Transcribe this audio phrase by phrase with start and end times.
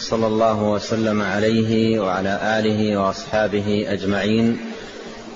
[0.00, 4.58] صلى الله وسلم عليه وعلى آله وأصحابه أجمعين.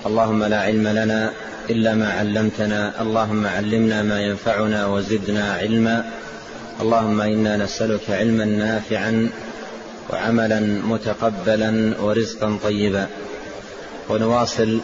[0.05, 1.31] اللهم لا علم لنا
[1.69, 3.01] إلا ما علمتنا.
[3.01, 6.11] اللهم علمنا ما ينفعنا وزدنا علما.
[6.81, 9.29] اللهم إنا نسألك علما نافعا
[10.09, 13.07] وعملا متقبلا ورزقا طيبا.
[14.09, 14.79] ونواصل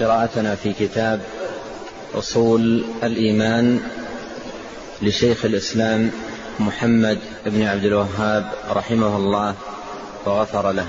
[0.00, 1.20] قراءتنا في كتاب
[2.14, 3.80] أصول الإيمان
[5.02, 6.10] لشيخ الإسلام
[6.60, 9.54] محمد بن عبد الوهاب رحمه الله
[10.26, 10.86] وغفر له.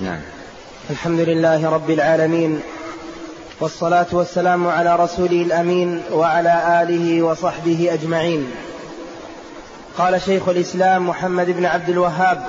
[0.00, 0.20] نعم.
[0.90, 2.60] الحمد لله رب العالمين
[3.60, 8.50] والصلاة والسلام على رسوله الأمين وعلى آله وصحبه أجمعين.
[9.98, 12.46] قال شيخ الإسلام محمد بن عبد الوهاب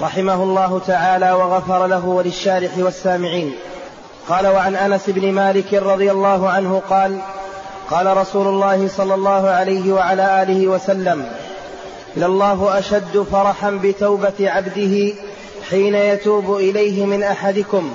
[0.00, 3.54] رحمه الله تعالى وغفر له وللشارح والسامعين.
[4.28, 7.18] قال وعن أنس بن مالك رضي الله عنه قال
[7.90, 11.45] قال رسول الله صلى الله عليه وعلى آله وسلم
[12.16, 15.14] لله أشد فرحا بتوبة عبده
[15.70, 17.90] حين يتوب إليه من أحدكم.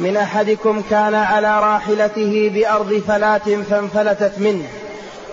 [0.00, 4.68] من أحدكم كان على راحلته بأرض فلاة فانفلتت منه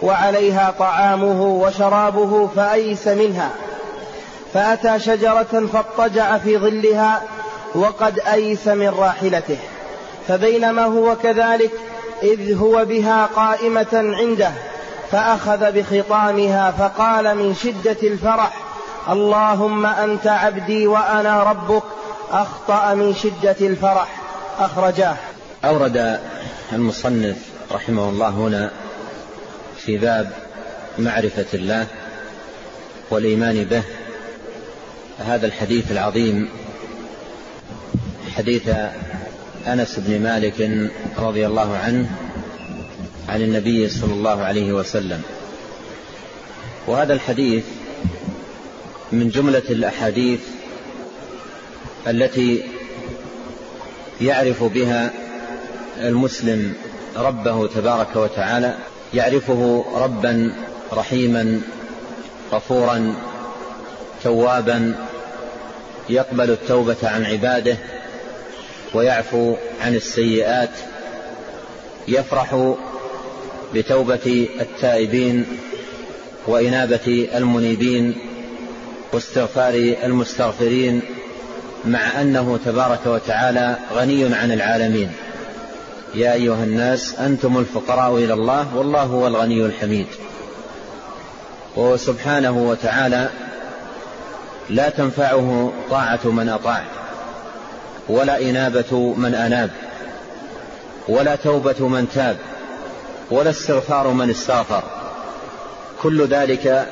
[0.01, 3.49] وعليها طعامه وشرابه فأيس منها.
[4.53, 7.21] فأتى شجرة فاضطجع في ظلها
[7.75, 9.57] وقد أيس من راحلته.
[10.27, 11.71] فبينما هو كذلك
[12.23, 14.51] إذ هو بها قائمة عنده.
[15.13, 18.53] فأخذ بخطامها فقال من شدة الفرح
[19.09, 21.83] اللهم أنت عبدي وأنا ربك
[22.31, 24.07] أخطأ من شدة الفرح
[24.59, 25.15] أخرجاه.
[25.65, 26.19] أورد
[26.73, 27.35] المصنف
[27.71, 28.71] رحمه الله هنا
[29.77, 30.31] في باب
[30.99, 31.87] معرفة الله
[33.09, 33.83] والإيمان به
[35.19, 36.49] هذا الحديث العظيم
[38.37, 38.69] حديث
[39.67, 42.09] أنس بن مالك رضي الله عنه
[43.33, 45.21] عن النبي صلى الله عليه وسلم.
[46.87, 47.63] وهذا الحديث
[49.11, 50.39] من جملة الأحاديث
[52.07, 52.63] التي
[54.21, 55.11] يعرف بها
[55.97, 56.73] المسلم
[57.15, 58.77] ربه تبارك وتعالى
[59.13, 60.55] يعرفه ربا
[60.93, 61.61] رحيما
[62.51, 63.15] غفورا
[64.23, 64.95] توابا
[66.09, 67.77] يقبل التوبة عن عباده
[68.93, 70.69] ويعفو عن السيئات
[72.07, 72.73] يفرح
[73.73, 75.45] بتوبة التائبين
[76.47, 78.15] وإنابة المنيبين
[79.13, 79.73] واستغفار
[80.03, 81.01] المستغفرين
[81.85, 85.11] مع أنه تبارك وتعالى غني عن العالمين.
[86.15, 90.07] يا أيها الناس أنتم الفقراء إلى الله والله هو الغني الحميد.
[91.75, 93.29] وهو سبحانه وتعالى
[94.69, 96.83] لا تنفعه طاعة من أطاع
[98.09, 99.69] ولا إنابة من أناب
[101.07, 102.37] ولا توبة من تاب
[103.33, 104.83] ولا استغفار من استغفر.
[106.01, 106.87] كل ذلك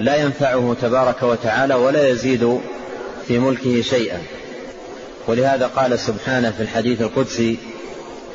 [0.00, 2.60] لا ينفعه تبارك وتعالى ولا يزيد
[3.28, 4.22] في ملكه شيئا.
[5.26, 7.56] ولهذا قال سبحانه في الحديث القدسي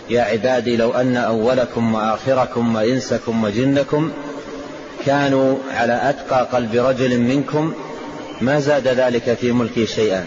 [0.09, 4.11] يا عبادي لو أن أولكم وآخركم وإنسكم وجنكم
[5.05, 7.73] كانوا على أتقى قلب رجل منكم
[8.41, 10.25] ما زاد ذلك في ملكي شيئا.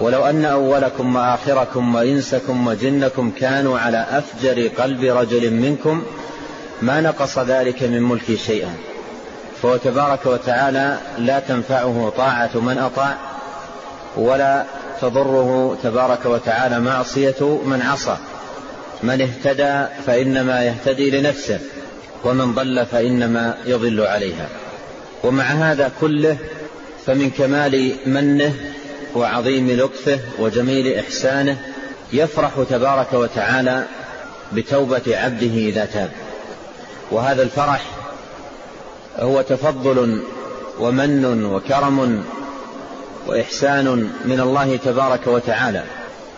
[0.00, 6.02] ولو أن أولكم وآخركم وإنسكم وجنكم كانوا على أفجر قلب رجل منكم
[6.82, 8.74] ما نقص ذلك من ملكي شيئا.
[9.62, 13.16] فهو تبارك وتعالى لا تنفعه طاعة من أطاع
[14.16, 14.64] ولا
[15.00, 18.16] تضره تبارك وتعالى معصية من عصى.
[19.02, 21.60] من اهتدى فإنما يهتدي لنفسه
[22.24, 24.48] ومن ضل فإنما يضل عليها.
[25.24, 26.36] ومع هذا كله
[27.06, 28.54] فمن كمال منه
[29.14, 31.58] وعظيم لطفه وجميل إحسانه
[32.12, 33.84] يفرح تبارك وتعالى
[34.52, 36.10] بتوبة عبده إذا تاب.
[37.10, 37.82] وهذا الفرح
[39.18, 40.22] هو تفضل
[40.78, 42.24] ومن وكرم
[43.26, 45.82] وإحسان من الله تبارك وتعالى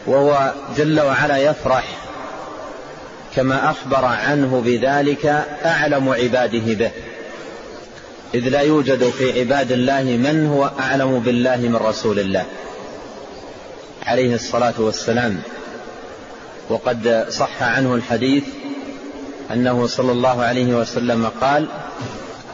[0.07, 1.85] وهو جل وعلا يفرح
[3.37, 5.27] كما أخبر عنه بذلك
[5.65, 6.91] أعلم عباده به.
[8.35, 12.45] إذ لا يوجد في عباد الله من هو أعلم بالله من رسول الله.
[14.07, 15.43] عليه الصلاة والسلام.
[16.69, 18.45] وقد صح عنه الحديث
[19.53, 21.67] أنه صلى الله عليه وسلم قال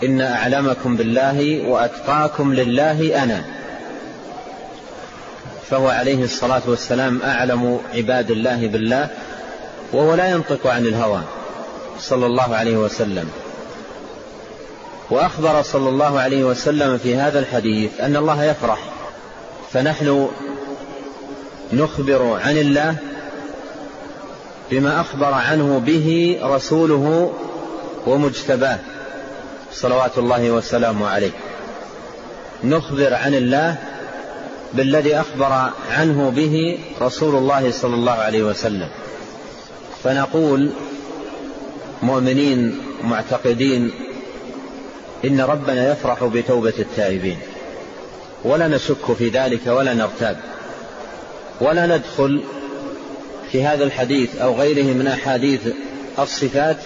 [0.04, 3.44] إن أعلمكم بالله وأتقاكم لله أنا.
[5.70, 9.08] فهو عليه الصلاة والسلام أعلم عباد الله بالله
[9.92, 11.22] وهو لا ينطق عن الهوى.
[12.00, 13.30] صلى الله عليه وسلم.
[15.10, 18.78] وأخبر صلى الله عليه وسلم في هذا الحديث أن الله يفرح.
[19.72, 20.28] فنحن
[21.72, 22.96] نخبر عن الله
[24.70, 27.32] بما أخبر عنه به رسوله
[28.06, 28.78] ومجتباه.
[29.72, 31.30] صلوات الله وسلامه عليه.
[32.64, 33.76] نخبر عن الله
[34.74, 38.88] بالذي أخبر عنه به رسول الله صلى الله عليه وسلم.
[40.04, 40.70] فنقول
[42.02, 43.90] مؤمنين معتقدين
[45.24, 47.38] إن ربنا يفرح بتوبة التائبين.
[48.44, 50.40] ولا نشك في ذلك ولا نرتاب.
[51.60, 52.42] ولا ندخل
[53.52, 55.60] في هذا الحديث أو غيره من أحاديث
[56.18, 56.76] الصفات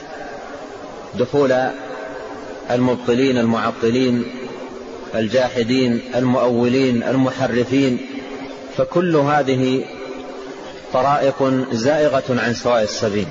[1.14, 1.70] دخول
[2.70, 4.24] المبطلين المعطلين
[5.14, 8.06] الجاحدين المؤولين المحرفين.
[8.76, 9.84] فكل هذه
[10.92, 13.26] طرائق زائغة عن سواء السبيل.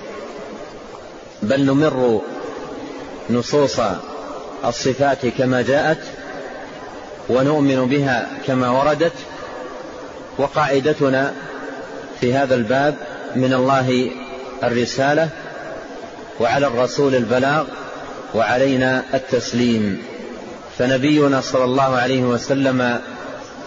[1.41, 2.21] بل نمر
[3.29, 3.79] نصوص
[4.65, 5.99] الصفات كما جاءت
[7.29, 9.13] ونؤمن بها كما وردت
[10.37, 11.33] وقاعدتنا
[12.19, 12.95] في هذا الباب
[13.35, 14.11] من الله
[14.63, 15.29] الرسالة
[16.39, 17.65] وعلى الرسول البلاغ
[18.35, 20.03] وعلينا التسليم.
[20.77, 22.99] فنبينا صلى الله عليه وسلم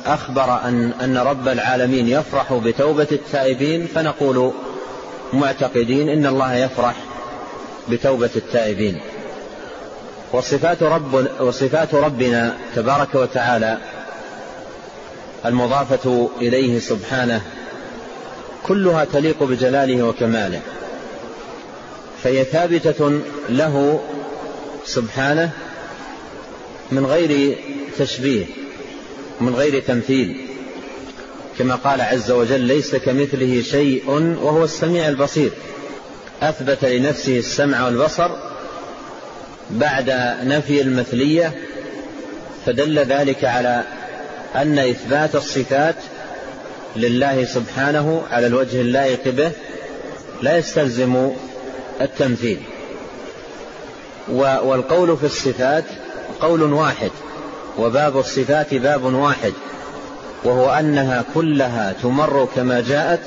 [0.07, 4.53] أخبر أن, أن رب العالمين يفرح بتوبة التائبين فنقول
[5.33, 6.95] معتقدين إن الله يفرح
[7.89, 9.01] بتوبة التائبين.
[10.33, 13.79] وصفات, رب وصفات ربنا تبارك وتعالى
[15.47, 17.43] المضافة إليه سبحانه
[18.63, 20.61] كلها تليق بجلاله وكماله.
[22.23, 24.01] فهي ثابتة له
[24.85, 25.51] سبحانه
[26.93, 27.59] من غير
[27.99, 28.47] تشبيه
[29.41, 30.47] من غير تمثيل.
[31.59, 34.11] كما قال عز وجل ليس كمثله شيء
[34.43, 35.51] وهو السميع البصير.
[36.43, 38.54] أثبت لنفسه السمع والبصر
[39.75, 40.11] بعد
[40.45, 41.53] نفي المثلية
[42.67, 43.83] فدل ذلك على
[44.57, 45.95] أن إثبات الصفات
[46.97, 49.51] لله سبحانه على الوجه اللائق به
[50.43, 51.31] لا يستلزم
[52.01, 52.59] التمثيل.
[54.29, 55.85] والقول في الصفات
[56.41, 57.11] قول واحد
[57.79, 59.53] وباب الصفات باب واحد
[60.45, 63.21] وهو أنها كلها تمر كما جاءت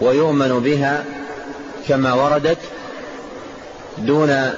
[0.00, 1.04] ويؤمن بها
[1.88, 2.58] كما وردت
[3.98, 4.52] دون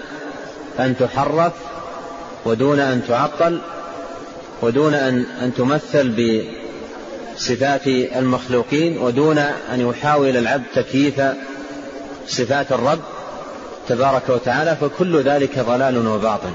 [0.78, 1.52] أن تحرف
[2.44, 3.60] ودون أن تعطل
[4.62, 6.14] ودون ان أن تمثل
[7.36, 11.22] بصفات المخلوقين ودون أن يحاول العبد تكييف
[12.26, 13.00] صفات الرب
[13.88, 16.52] تبارك وتعالى فكل ذلك ضلال وباطل.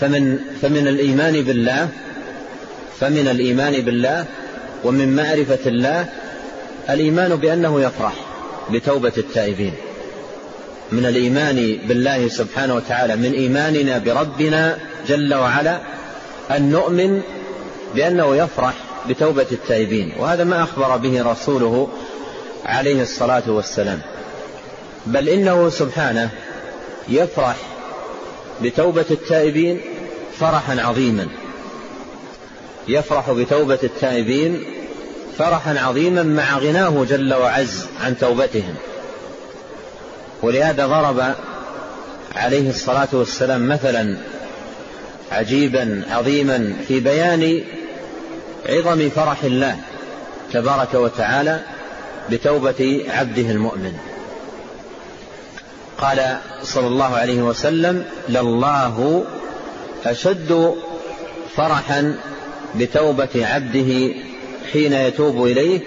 [0.00, 1.88] فمن فمن الإيمان بالله
[3.00, 4.24] فمن الإيمان بالله
[4.84, 6.06] ومن معرفة الله
[6.90, 8.14] الإيمان بأنه يفرح
[8.70, 9.74] بتوبة التائبين.
[10.92, 14.78] من الإيمان بالله سبحانه وتعالى من إيماننا بربنا
[15.08, 15.80] جل وعلا
[16.50, 17.20] أن نؤمن
[17.94, 18.74] بأنه يفرح
[19.08, 20.12] بتوبة التائبين.
[20.18, 21.88] وهذا ما أخبر به رسوله
[22.64, 24.00] عليه الصلاة والسلام.
[25.06, 26.30] بل إنه سبحانه
[27.08, 27.56] يفرح
[28.62, 29.80] بتوبة التائبين
[30.40, 31.28] فرحا عظيما.
[32.88, 34.64] يفرح بتوبة التائبين
[35.38, 38.74] فرحا عظيما مع غناه جل وعز عن توبتهم.
[40.42, 41.34] ولهذا ضرب
[42.36, 44.16] عليه الصلاة والسلام مثلا
[45.32, 47.60] عجيبا عظيما في بيان
[48.68, 49.76] عظم فرح الله
[50.52, 51.60] تبارك وتعالى
[52.30, 53.92] بتوبة عبده المؤمن.
[55.98, 59.24] قال صلى الله عليه وسلم لله
[60.06, 60.74] أشد
[61.56, 62.16] فرحا
[62.74, 64.14] بتوبة عبده
[64.72, 65.80] حين يتوب إليه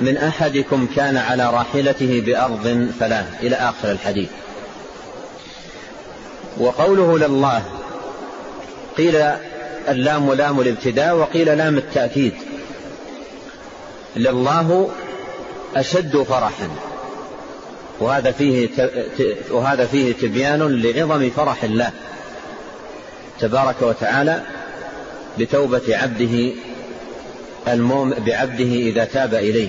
[0.00, 4.28] من أحدكم كان على راحلته بأرض فلاه إلى آخر الحديث.
[6.58, 7.62] وقوله لله
[8.98, 9.16] قيل
[9.88, 12.32] اللام لام الابتداء وقيل لام التأكيد.
[14.16, 14.90] لله
[15.76, 16.68] أشد فرحا.
[18.00, 18.68] وهذا فيه
[19.50, 21.92] وهذا فيه تبيان لعظم فرح الله
[23.40, 24.42] تبارك وتعالى
[25.38, 26.52] بتوبة عبده
[27.68, 29.68] المؤمن بعبده إذا تاب إليه.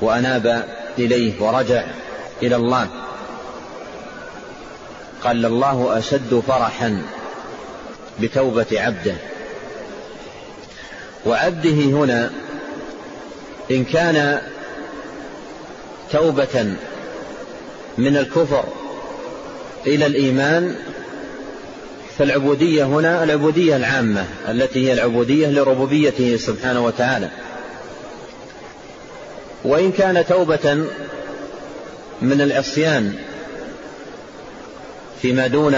[0.00, 1.84] وأناب إليه ورجع
[2.42, 2.88] إلى الله.
[5.24, 7.02] قال الله أشد فرحا
[8.20, 9.14] بتوبة عبده.
[11.26, 12.30] وعبده هنا
[13.70, 14.40] إن كان
[16.12, 16.74] توبة
[17.98, 18.64] من الكفر
[19.86, 20.76] إلى الإيمان
[22.18, 27.30] فالعبودية هنا العبودية العامة التي هي العبودية لربوبيته سبحانه وتعالى.
[29.64, 30.74] وإن كان توبة
[32.22, 33.14] من العصيان
[35.22, 35.76] فيما دون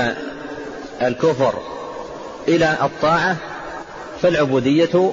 [1.02, 1.54] الكفر
[2.48, 3.36] إلى الطاعة
[4.22, 5.12] فالعبودية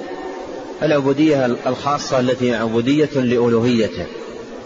[0.82, 4.06] العبودية الخاصة التي هي عبودية لألوهيته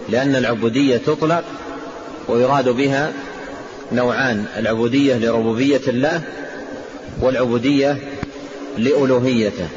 [0.09, 1.45] لأن العبودية تطلق
[2.29, 3.13] ويراد بها
[3.93, 6.23] نوعان العبودية لربوبية الله
[7.21, 7.99] والعبودية
[8.79, 9.69] لألوهيته.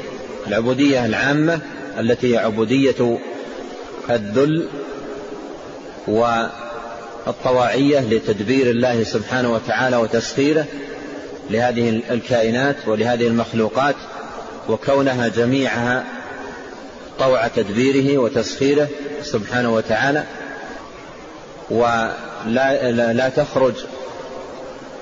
[0.46, 1.60] العبودية العامة
[1.98, 3.18] التي هي عبودية
[4.10, 4.68] الذل
[6.06, 10.64] والطواعية لتدبير الله سبحانه وتعالى وتسخيره
[11.50, 13.94] لهذه الكائنات ولهذه المخلوقات
[14.68, 16.04] وكونها جميعها
[17.18, 18.88] طوع تدبيره وتسخيره
[19.22, 20.24] سبحانه وتعالى
[21.70, 23.74] ولا لا تخرج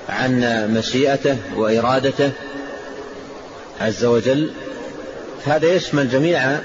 [0.09, 0.41] عن
[0.77, 2.31] مشيئته وإرادته
[3.81, 4.51] عز وجل.
[5.45, 6.59] هذا يشمل جميع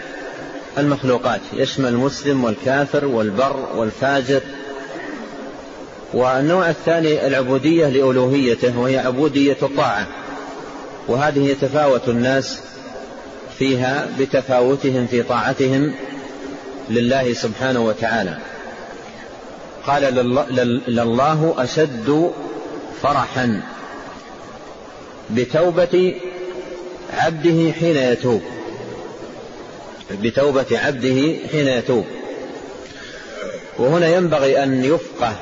[0.78, 4.40] المخلوقات يشمل المسلم والكافر والبر والفاجر.
[6.14, 10.06] والنوع الثاني العبودية لألوهيته وهي عبودية الطاعة.
[11.08, 12.60] وهذه يتفاوت الناس
[13.58, 15.94] فيها بتفاوتهم في طاعتهم
[16.90, 18.38] لله سبحانه وتعالى.
[19.86, 20.02] قال
[20.86, 22.30] لله أشد
[23.02, 23.62] فرحا
[25.30, 26.14] بتوبة
[27.12, 28.42] عبده حين يتوب.
[30.10, 32.04] بتوبة عبده حين يتوب.
[33.78, 35.32] وهنا ينبغي أن يفقه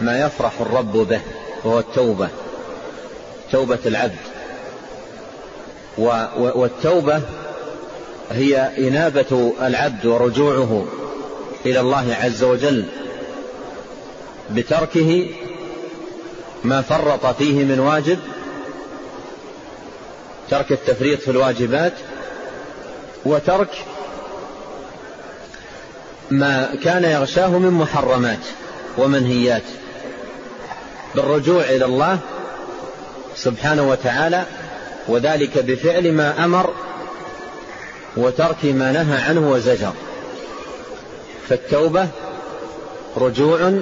[0.00, 1.20] ما يفرح الرب به
[1.64, 2.28] وهو التوبة
[3.52, 4.16] توبة العبد.
[6.38, 7.20] والتوبة
[8.30, 10.86] هي إنابة العبد ورجوعه
[11.66, 12.84] إلى الله عز وجل
[14.50, 15.26] بتركه
[16.64, 18.18] ما فرط فيه من واجب
[20.50, 21.92] ترك التفريط في الواجبات
[23.24, 23.68] وترك
[26.30, 28.38] ما كان يغشاه من محرمات
[28.98, 29.62] ومنهيات.
[31.14, 32.18] بالرجوع إلى الله
[33.36, 34.44] سبحانه وتعالى
[35.08, 36.74] وذلك بفعل ما أمر
[38.16, 39.92] وترك ما نهى عنه وزجر.
[41.48, 42.08] فالتوبة
[43.16, 43.72] رجوع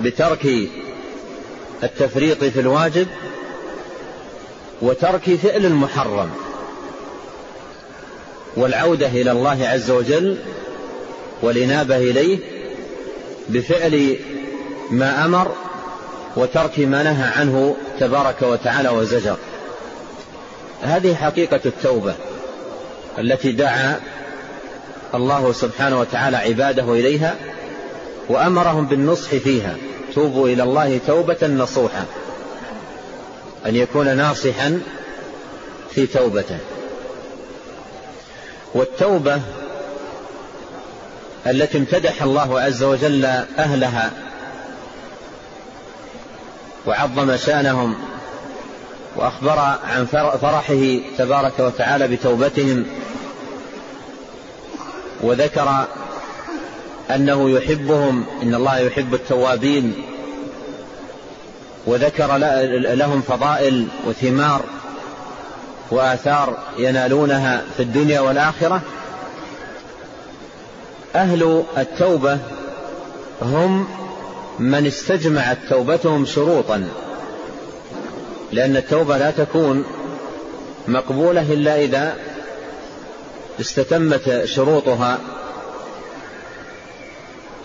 [0.00, 0.46] بترك
[1.82, 3.06] التفريط في الواجب
[4.82, 6.30] وترك فعل المحرم
[8.56, 10.38] والعودة إلى الله عز وجل
[11.42, 12.38] والانابه إليه
[13.48, 14.16] بفعل
[14.90, 15.54] ما أمر
[16.36, 19.36] وترك ما نهى عنه تبارك وتعالى وزجر.
[20.82, 22.14] هذه حقيقة التوبة
[23.18, 24.00] التي دعا
[25.14, 27.36] الله سبحانه وتعالى عباده إليها
[28.28, 29.76] وأمرهم بالنصح فيها.
[30.14, 32.04] توبوا إلى الله توبة نصوحا
[33.66, 34.80] أن يكون ناصحا
[35.90, 36.58] في توبته.
[38.74, 39.40] والتوبة
[41.46, 43.24] التي امتدح الله عز وجل
[43.58, 44.10] أهلها
[46.86, 47.94] وعظم شأنهم
[49.16, 50.06] وأخبر عن
[50.40, 52.86] فرحه تبارك وتعالى بتوبتهم
[55.20, 55.86] وذكر
[57.14, 59.94] أنه يحبهم إن الله يحب التوابين
[61.86, 62.36] وذكر
[62.94, 64.62] لهم فضائل وثمار
[65.90, 68.82] وآثار ينالونها في الدنيا والآخرة.
[71.14, 72.38] أهل التوبة
[73.42, 73.88] هم
[74.58, 76.88] من استجمعت توبتهم شروطا
[78.52, 79.84] لأن التوبة لا تكون
[80.88, 82.16] مقبولة إلا إذا
[83.60, 85.18] استتمت شروطها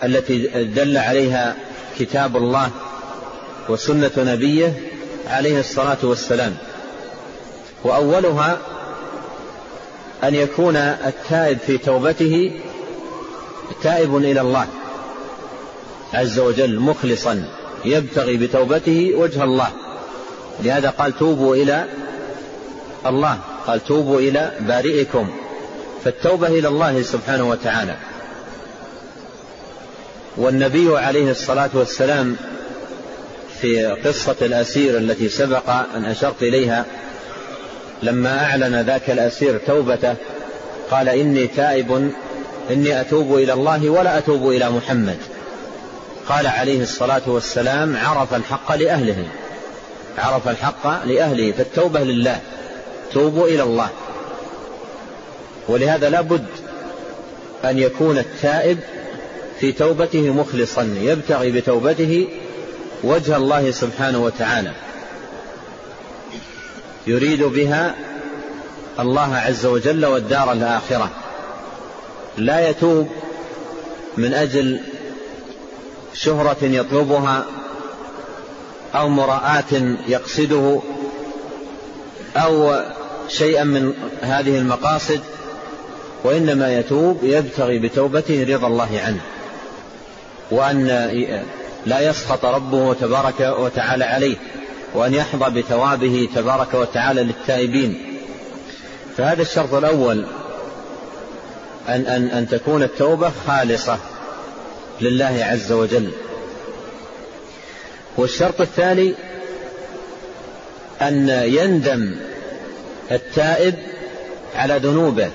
[0.04, 1.56] التي دل عليها
[1.98, 2.70] كتاب الله
[3.68, 4.72] وسنة نبيه
[5.28, 6.56] عليه الصلاة والسلام.
[7.84, 8.58] وأولها
[10.24, 12.60] أن يكون التائب في توبته
[13.82, 14.66] تائب إلى الله
[16.14, 17.44] عز وجل مخلصا
[17.84, 19.68] يبتغي بتوبته وجه الله.
[20.62, 21.84] لهذا قال توبوا إلى
[23.06, 25.30] الله قال توبوا إلى بارئكم.
[26.04, 27.96] فالتوبة إلى الله سبحانه وتعالى.
[30.36, 32.36] والنبي عليه الصلاة والسلام
[33.60, 36.84] في قصة الأسير التي سبق أن أشرت إليها
[38.02, 40.14] لما أعلن ذاك الأسير توبته
[40.90, 42.12] قال إني تائب
[42.70, 45.18] إني أتوب إلى الله ولا أتوب إلى محمد.
[46.28, 49.24] قال عليه الصلاة والسلام عرف الحق لأهله.
[50.18, 52.40] عرف الحق لأهله فالتوبة لله.
[53.12, 53.88] توبوا إلى الله.
[55.68, 56.46] ولهذا لا بد
[57.64, 58.78] أن يكون التائب
[59.60, 60.94] في توبته مخلصا.
[61.00, 62.28] يبتغي بتوبته
[63.04, 64.72] وجه الله سبحانه وتعالى.
[67.06, 67.94] يريد بها
[69.00, 71.10] الله عز وجل والدار الآخرة.
[72.38, 73.08] لا يتوب
[74.16, 74.80] من أجل
[76.14, 77.44] شهرة يطلبها
[78.94, 80.80] أو مراءة يقصده
[82.36, 82.80] أو
[83.28, 85.20] شيئا من هذه المقاصد
[86.24, 89.20] وإنما يتوب يبتغي بتوبته رضا الله عنه
[90.50, 90.86] وأن
[91.86, 94.36] لا يسخط ربه تبارك وتعالى عليه
[94.94, 98.18] وأن يحظى بثوابه تبارك وتعالى للتائبين.
[99.16, 100.26] فهذا الشرط الأول.
[101.88, 103.98] أن, أن, أن تكون التوبة خالصة
[105.00, 106.10] لله عز وجل.
[108.16, 109.14] والشرط الثاني
[111.02, 112.16] أن يندم
[113.10, 113.74] التائب
[114.54, 115.30] على ذنوبه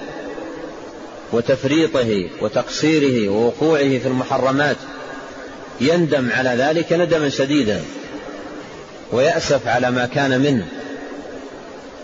[1.31, 4.77] وتفريطه وتقصيره ووقوعه في المحرمات.
[5.81, 7.81] يندم على ذلك ندما شديدا
[9.11, 10.67] ويأسف على ما كان منه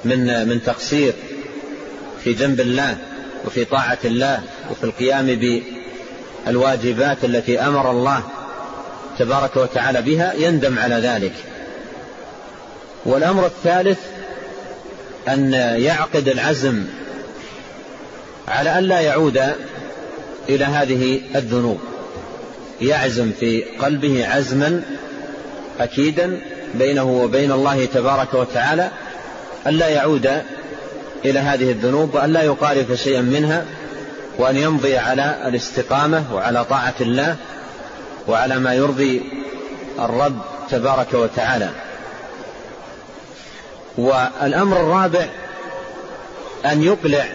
[0.05, 1.13] من من تقصير
[2.23, 2.97] في جنب الله.
[3.47, 5.39] وفي طاعة الله وفي القيام
[6.45, 8.23] بالواجبات التي أمر الله
[9.19, 11.33] تبارك وتعالى بها يندم على ذلك.
[13.05, 13.99] والأمر الثالث
[15.27, 16.85] أن يعقد العزم
[18.47, 19.41] على أن لا يعود
[20.49, 21.79] إلى هذه الذنوب.
[22.81, 24.81] يعزم في قلبه عزما
[25.79, 26.39] أكيدا
[26.73, 28.91] بينه وبين الله تبارك وتعالى
[29.67, 30.29] أن لا يعود
[31.25, 33.65] إلى هذه الذنوب وأن لا يقارف شيئا منها
[34.37, 37.35] وأن يمضي على الاستقامة وعلى طاعة الله
[38.27, 39.21] وعلى ما يرضي
[39.99, 41.69] الرب تبارك وتعالى.
[43.97, 45.25] والأمر الرابع
[46.65, 47.25] أن يقلع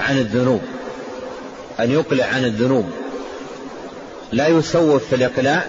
[0.00, 0.62] عن الذنوب
[1.80, 2.90] أن يقلع عن الذنوب.
[4.32, 5.64] لا يسوف في الإقلاع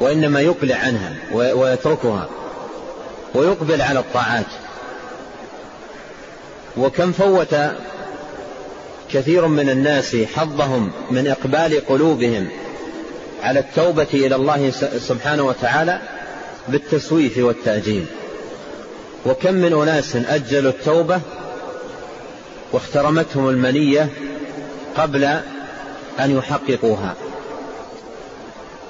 [0.00, 2.28] وإنما يقلع عنها ويتركها
[3.34, 4.46] ويقبل على الطاعات.
[6.78, 7.56] وكم فوت
[9.12, 12.48] كثير من الناس حظهم من إقبال قلوبهم
[13.42, 16.00] على التوبة إلى الله سبحانه وتعالى
[16.68, 18.04] بالتسويف والتأجيل.
[19.26, 21.20] وكم من أناس أجلوا التوبة
[22.72, 24.08] واخترمتهم المنية
[24.96, 25.24] قبل
[26.20, 27.14] أن يحققوها.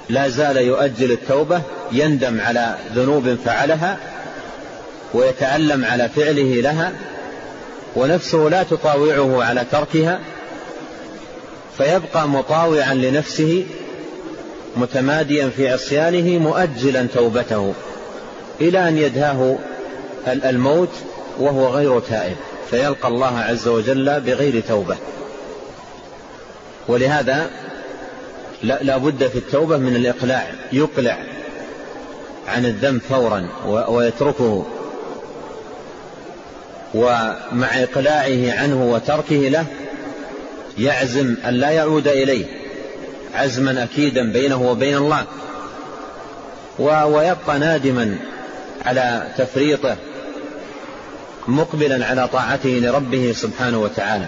[0.09, 1.63] لا زال يؤجل التوبة
[1.93, 3.99] يندم على ذنوب فعلها
[5.15, 6.93] ويتألم على فعله لها
[7.99, 10.21] ونفسه لا تطاوعه على تركها
[11.79, 13.67] فيبقى مطاوعا لنفسه
[14.77, 17.75] متماديا في عصيانه مؤجلا توبته
[18.61, 19.59] إلى أن يدهاه
[20.27, 20.93] الموت
[21.39, 22.37] وهو غير تائب
[22.71, 24.97] فيلقى الله عز وجل بغير توبة.
[26.89, 27.51] ولهذا
[28.63, 31.19] لا بد في التوبة من الإقلاع يقلع
[32.49, 33.49] عن الذنب فورا
[33.89, 34.67] ويتركه.
[36.95, 39.67] ومع إقلاعه عنه وتركه له
[40.79, 42.45] يعزم أن لا يعود إليه
[43.35, 45.25] عزما أكيدا بينه وبين الله.
[46.79, 48.17] ويبقى نادما
[48.85, 49.97] على تفريطه
[51.49, 54.27] مقبلا على طاعته لربه سبحانه وتعالى.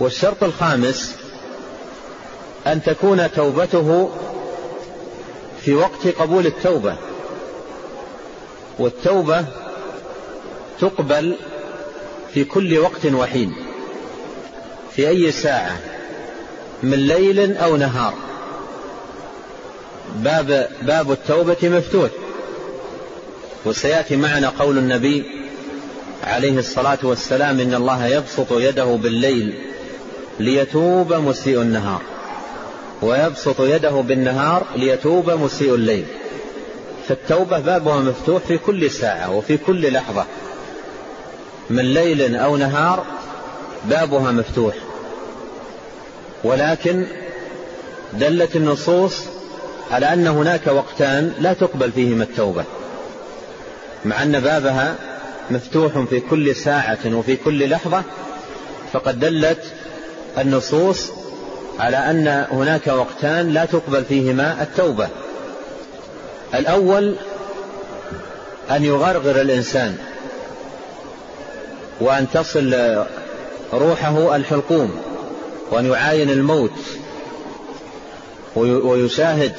[0.00, 1.16] والشرط الخامس
[2.66, 4.10] أن تكون توبته
[5.64, 6.96] في وقت قبول التوبة.
[8.78, 9.44] والتوبة
[10.80, 11.36] تقبل
[12.34, 13.54] في كل وقت وحين
[14.96, 15.76] في أي ساعة
[16.82, 18.14] من ليل أو نهار.
[20.16, 22.10] باب باب التوبة مفتوح.
[23.64, 25.24] وسيأتي معنا قول النبي
[26.24, 29.54] عليه الصلاة والسلام إن الله يبسط يده بالليل
[30.40, 32.02] ليتوب مسيء النهار
[33.02, 36.04] ويبسط يده بالنهار ليتوب مسيء الليل.
[37.08, 40.26] فالتوبة بابها مفتوح في كل ساعة وفي كل لحظة.
[41.70, 43.04] من ليل أو نهار
[43.84, 44.74] بابها مفتوح.
[46.44, 47.06] ولكن
[48.12, 49.24] دلت النصوص
[49.90, 52.64] على أن هناك وقتان لا تقبل فيهما التوبة
[54.04, 54.94] مع أن بابها
[55.50, 58.02] مفتوح في كل ساعة وفي كل لحظة
[58.92, 59.62] فقد دلت
[60.38, 61.10] النصوص
[61.78, 65.08] على أن هناك وقتان لا تقبل فيهما التوبة.
[66.54, 67.16] الأول
[68.70, 69.96] أن يغرغر الإنسان.
[72.00, 73.04] وأن تصل
[73.72, 75.00] روحه الحلقوم
[75.70, 76.80] وأن يعاين الموت
[78.56, 79.52] ويشاهد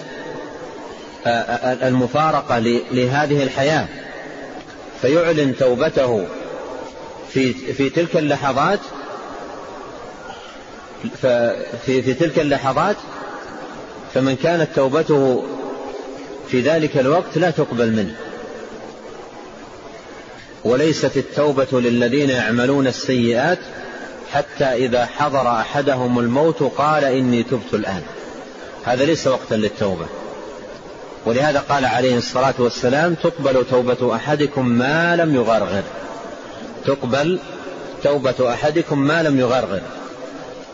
[1.84, 2.60] المفارقة
[2.92, 3.88] لهذه الحياة.
[5.02, 6.26] فيعلن توبته
[7.30, 8.80] في في تلك اللحظات
[11.86, 12.96] في في تلك اللحظات
[14.14, 15.44] فمن كانت توبته
[16.48, 18.16] في ذلك الوقت لا تقبل منه.
[20.64, 23.60] وليست التوبة للذين يعملون السيئات
[24.32, 28.02] حتى إذا حضر أحدهم الموت قال إني تبت الآن.
[28.86, 30.06] هذا ليس وقتا للتوبة.
[31.26, 35.84] ولهذا قال عليه الصلاة والسلام تقبل توبة أحدكم ما لم يغرغر.
[36.86, 37.40] تقبل
[38.04, 39.82] توبة أحدكم ما لم يغرغر.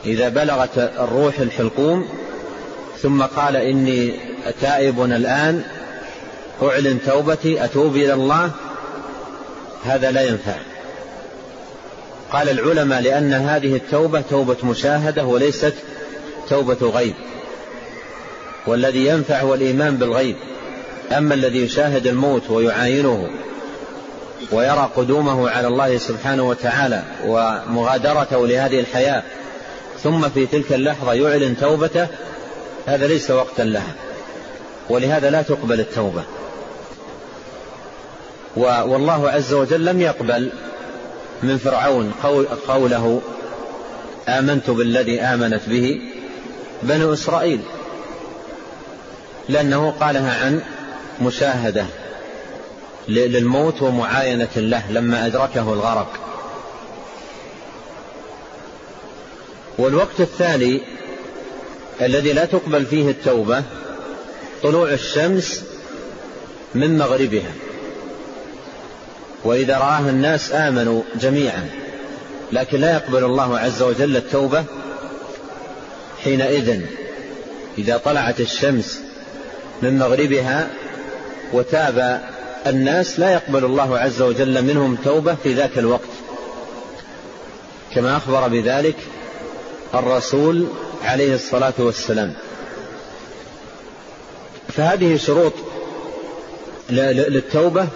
[0.05, 2.09] إذا بلغت الروح الحلقوم
[3.01, 4.13] ثم قال إني
[4.61, 5.63] تائب الآن
[6.63, 8.51] أعلن توبتي أتوب إلى الله
[9.85, 10.55] هذا لا ينفع.
[12.31, 15.73] قال العلماء لأن هذه التوبة توبة مشاهدة وليست
[16.49, 17.13] توبة غيب.
[18.67, 20.35] والذي ينفع هو الإيمان بالغيب.
[21.11, 23.29] أما الذي يشاهد الموت ويعاينه
[24.51, 29.23] ويرى قدومه على الله سبحانه وتعالى ومغادرته لهذه الحياة
[30.03, 32.07] ثم في تلك اللحظة يعلن توبته
[32.85, 33.93] هذا ليس وقتا لها.
[34.89, 36.23] ولهذا لا تقبل التوبة.
[38.55, 40.51] والله عز وجل لم يقبل
[41.43, 42.11] من فرعون
[42.67, 43.21] قوله
[44.29, 46.01] آمنت بالذي آمنت به
[46.83, 47.59] بنو إسرائيل
[49.49, 50.61] لأنه قالها عن
[51.21, 51.85] مشاهدة
[53.07, 56.19] للموت ومعاينة له لما أدركه الغرق.
[59.77, 60.81] والوقت الثاني
[62.01, 63.63] الذي لا تقبل فيه التوبة
[64.63, 65.63] طلوع الشمس
[66.75, 67.51] من مغربها.
[69.45, 71.69] وإذا رآها الناس آمنوا جميعا.
[72.51, 74.63] لكن لا يقبل الله عز وجل التوبة
[76.23, 76.81] حينئذ
[77.77, 78.99] إذا طلعت الشمس
[79.81, 80.69] من مغربها
[81.53, 82.21] وتاب
[82.67, 86.09] الناس لا يقبل الله عز وجل منهم توبة في ذاك الوقت.
[87.95, 88.95] كما أخبر بذلك
[89.93, 90.67] الرسول
[91.03, 92.33] عليه الصلاة والسلام.
[94.67, 95.53] فهذه شروط
[96.89, 97.87] للتوبة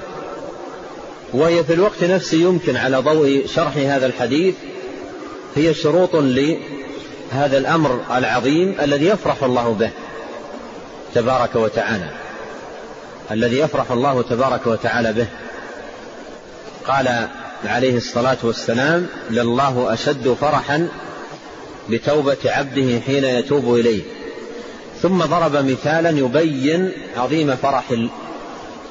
[1.34, 4.56] وهي في الوقت نفسه يمكن على ضوء شرح هذا الحديث
[5.56, 9.90] هي شروط لهذا الأمر العظيم الذي يفرح الله به
[11.16, 12.10] تبارك وتعالى.
[13.32, 15.28] الذي يفرح الله تبارك وتعالى به.
[16.88, 17.28] قال
[17.66, 20.88] عليه الصلاة والسلام لله أشد فرحا
[21.90, 24.02] بتوبة عبده حين يتوب إليه.
[25.02, 27.84] ثم ضرب مثالا يبين عظيم فرح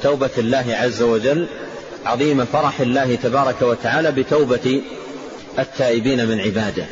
[0.02, 1.48] توبة الله عز وجل
[2.06, 4.82] عظيم فرح الله تبارك وتعالى بتوبة
[5.58, 6.84] التائبين من عباده.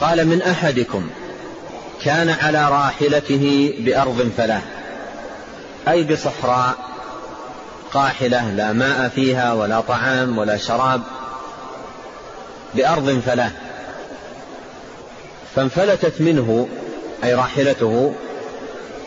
[0.00, 1.10] قال من أحدكم
[2.04, 4.62] كان على راحلته بأرض فلاة
[5.88, 6.74] أي بصحراء
[7.92, 11.02] قاحلة لا ماء فيها ولا طعام ولا شراب
[12.74, 13.50] بأرض فلاة
[15.56, 16.68] فانفلتت منه
[17.24, 18.14] أي راحلته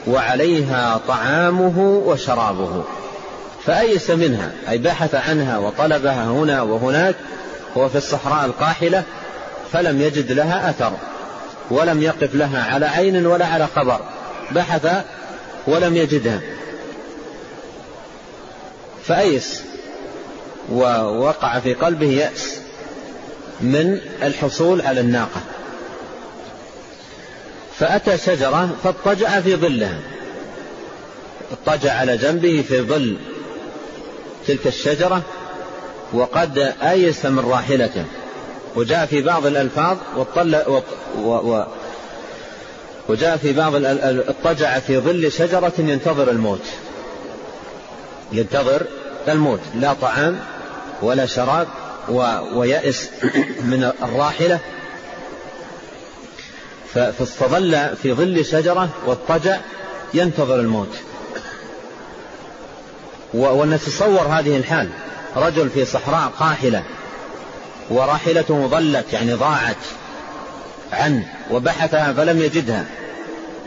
[0.07, 2.83] وعليها طعامه وشرابه.
[3.65, 7.15] فأيس منها أي بحث عنها وطلبها هنا وهناك
[7.77, 9.03] هو في الصحراء القاحلة
[9.73, 10.93] فلم يجد لها أثر
[11.69, 13.99] ولم يقف لها على عين ولا على خبر
[14.51, 15.03] بحث
[15.67, 16.39] ولم يجدها.
[19.05, 19.61] فأيس
[20.71, 22.57] ووقع في قلبه يأس
[23.61, 25.41] من الحصول على الناقة.
[27.79, 29.99] فأتى شجرة فاضطجع في ظلها
[31.51, 33.17] اضطجع على جنبه في ظل
[34.47, 35.21] تلك الشجرة
[36.13, 38.05] وقد آيس من راحلته.
[38.75, 40.23] وجاء في بعض الألفاظ و...
[41.19, 41.65] و...
[43.09, 46.65] وجاء في بعض اضطجع في ظل شجرة ينتظر الموت.
[48.31, 48.85] ينتظر
[49.27, 49.59] الموت.
[49.75, 50.39] لا طعام
[51.01, 51.67] ولا شراب
[52.09, 52.23] و...
[52.53, 53.09] ويأس
[53.61, 54.59] من الراحلة.
[56.93, 59.57] فاستظل في ظل شجرة واضطجع
[60.13, 60.95] ينتظر الموت.
[63.33, 64.89] ونتصور هذه الحال.
[65.35, 66.83] رجل في صحراء قاحلة
[67.89, 69.77] وراحلته ضلت يعني ضاعت
[70.93, 72.85] عنه وبحثها فلم يجدها.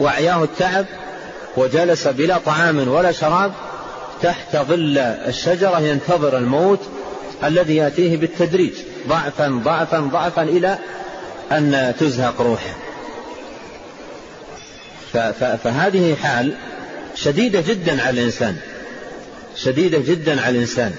[0.00, 0.86] وأعياه التعب
[1.56, 3.52] وجلس بلا طعام ولا شراب
[4.22, 6.80] تحت ظل الشجرة ينتظر الموت
[7.44, 8.72] الذي يأتيه بالتدريج.
[9.08, 10.78] ضعفا ضعفا ضعفا إلى
[11.52, 12.74] أن تزهق روحه.
[15.64, 16.52] فهذه حال
[17.14, 18.56] شديدة جدا على الإنسان.
[19.56, 20.92] شديدة جدا على الإنسان.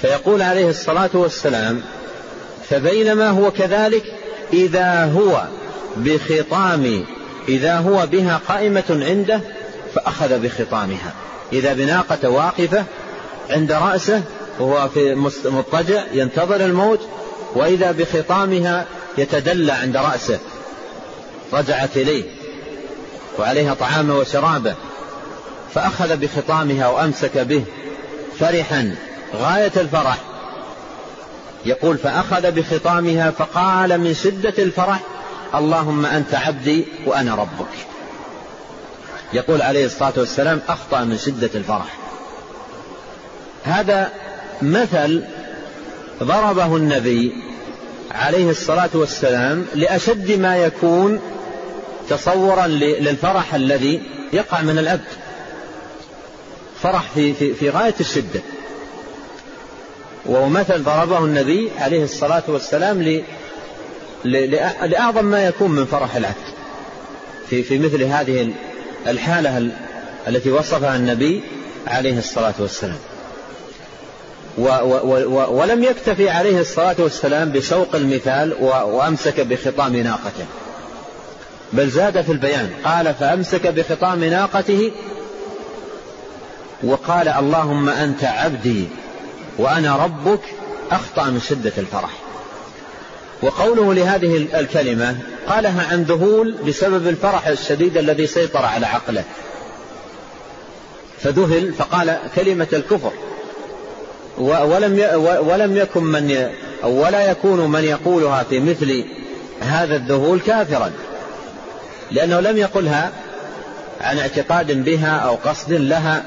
[0.00, 1.82] فيقول عليه الصلاة والسلام
[2.70, 4.02] فبينما هو كذلك
[4.52, 5.42] إذا هو
[5.96, 7.04] بخطام
[7.48, 9.40] إذا هو بها قائمة عنده
[9.94, 11.14] فأخذ بخطامها.
[11.52, 12.84] إذا بناقة واقفة
[13.50, 14.22] عند رأسه
[14.58, 17.00] وهو في مضطجع ينتظر الموت
[17.54, 18.86] وإذا بخطامها
[19.18, 20.38] يتدلى عند رأسه.
[21.52, 22.24] رجعت إليه
[23.38, 24.74] وعليها طعامه وشرابه
[25.74, 27.64] فأخذ بخطامها وأمسك به.
[28.40, 28.94] فرحا.
[29.36, 30.18] غاية الفرح.
[31.66, 35.00] يقول فأخذ بخطامها فقال من شدة الفرح
[35.54, 37.74] اللهم أنت عبدي وأنا ربك.
[39.32, 41.98] يقول عليه الصلاة والسلام أخطأ من شدة الفرح.
[43.64, 44.12] هذا
[44.62, 45.24] مثل
[46.22, 47.32] ضربه النبي
[48.10, 51.20] عليه الصلاة والسلام لأشد ما يكون
[52.08, 55.27] تصورا للفرح الذي يقع من العبد
[56.82, 58.40] فرح في, في, في غاية الشدة.
[60.26, 63.22] وهو مثل ضربه النبي عليه الصلاة والسلام
[64.84, 66.34] لأعظم ما يكون من فرح العبد.
[67.50, 68.52] في, في مثل هذه
[69.06, 69.70] الحالة
[70.28, 71.42] التي وصفها النبي
[71.86, 72.98] عليه الصلاة والسلام.
[74.58, 80.46] و و ولم يكتفي عليه الصلاة والسلام بسوق المثال وأمسك بخطام ناقته.
[81.72, 84.92] بل زاد في البيان قال فأمسك بخطام ناقته
[86.82, 88.88] وقال اللهم أنت عبدي
[89.58, 90.40] وأنا ربك
[90.90, 92.10] أخطأ من شدة الفرح.
[93.42, 95.16] وقوله لهذه الكلمة
[95.48, 99.24] قالها عن ذهول بسبب الفرح الشديد الذي سيطر على عقله.
[101.20, 103.12] فذهل فقال كلمة الكفر.
[104.38, 106.50] ولم ولم يكن من
[106.82, 109.04] ولا يكون من يقولها في مثل
[109.60, 110.92] هذا الذهول كافرا.
[112.10, 113.12] لأنه لم يقلها
[114.00, 116.24] عن اعتقاد بها أو قصد لها.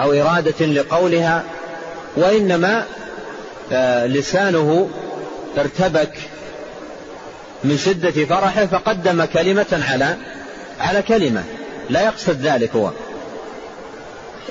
[0.00, 1.44] أو إرادة لقولها
[2.16, 2.84] وإنما
[3.72, 4.88] آه، لسانه
[5.58, 6.12] ارتبك
[7.64, 10.16] من شدة فرحه فقدم كلمة على
[10.80, 11.44] على كلمة.
[11.90, 12.90] لا يقصد ذلك هو.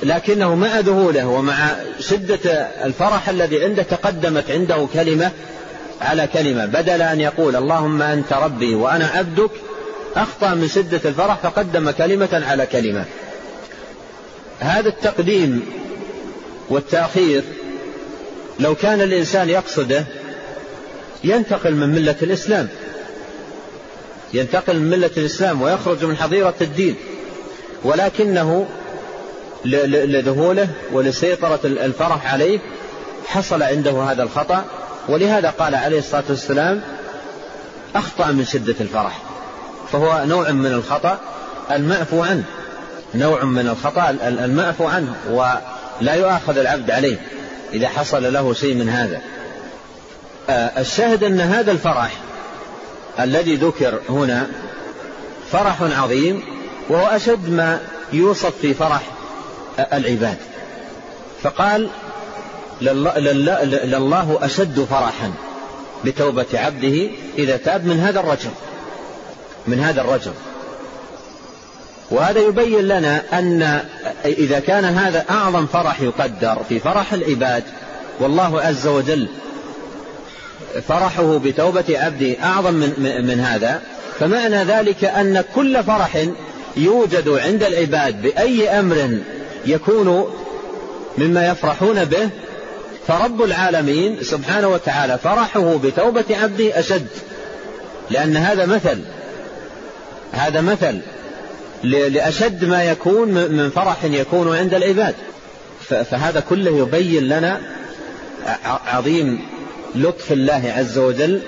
[0.04, 1.56] لكنه مع ذهوله ومع
[2.00, 2.52] شدة
[2.86, 5.32] الفرح الذي عنده تقدمت عنده كلمة
[6.02, 6.66] على كلمة.
[6.66, 9.52] بدل أن يقول اللهم أنت ربي وأنا عبدك
[10.16, 13.06] أخطأ من شدة الفرح فقدم كلمة على كلمة.
[14.60, 15.66] هذا التقديم
[16.70, 17.44] والتأخير
[18.60, 20.06] لو كان الإنسان يقصده
[21.24, 22.68] ينتقل من ملة الإسلام.
[24.34, 26.96] ينتقل من ملة الإسلام ويخرج من حظيرة الدين.
[27.84, 28.68] ولكنه
[29.66, 32.60] لذهوله ولسيطرة الفرح عليه
[33.28, 34.66] حصل عنده هذا الخطأ.
[35.10, 36.82] ولهذا قال عليه الصلاة والسلام
[37.96, 39.22] أخطأ من شدة الفرح.
[39.92, 41.20] فهو نوع من الخطأ
[41.72, 42.44] المعفو عنه.
[43.16, 47.18] نوع من الخطأ المعفو عنه ولا يؤاخذ العبد عليه
[47.74, 49.22] إذا حصل له شيء من هذا.
[50.50, 52.12] آه، الشاهد أن هذا الفرح
[53.20, 54.48] الذي ذكر هنا
[55.52, 56.44] فرح عظيم
[56.90, 57.80] وهو أشد ما
[58.14, 59.02] يوصف في فرح
[59.94, 60.38] العباد.
[61.44, 61.90] فقال
[62.82, 65.34] لله أشد فرحا
[66.06, 68.52] بتوبة عبده إذا تاب من هذا الرجل
[69.68, 70.32] من هذا الرجل.
[72.12, 73.82] وهذا يبين لنا أن
[74.26, 77.64] إذا كان هذا أعظم فرح يقدر في فرح العباد
[78.20, 79.28] والله عز وجل
[80.88, 83.82] فرحه بتوبة عبده أعظم من, من هذا.
[84.20, 86.26] فمعنى ذلك أن كل فرح
[86.78, 89.18] يوجد عند العباد بأي أمر
[89.66, 90.34] يكون
[91.18, 92.30] مما يفرحون به.
[93.08, 97.08] فرب العالمين سبحانه وتعالى فرحه بتوبة عبده أشد
[98.10, 99.00] لأن هذا مثل
[100.32, 101.02] هذا مثل.
[101.84, 105.16] لأشد ما يكون من فرح يكون عند العباد.
[105.90, 107.62] فهذا كله يبين لنا
[108.66, 109.42] عظيم
[109.96, 111.42] لطف الله عز وجل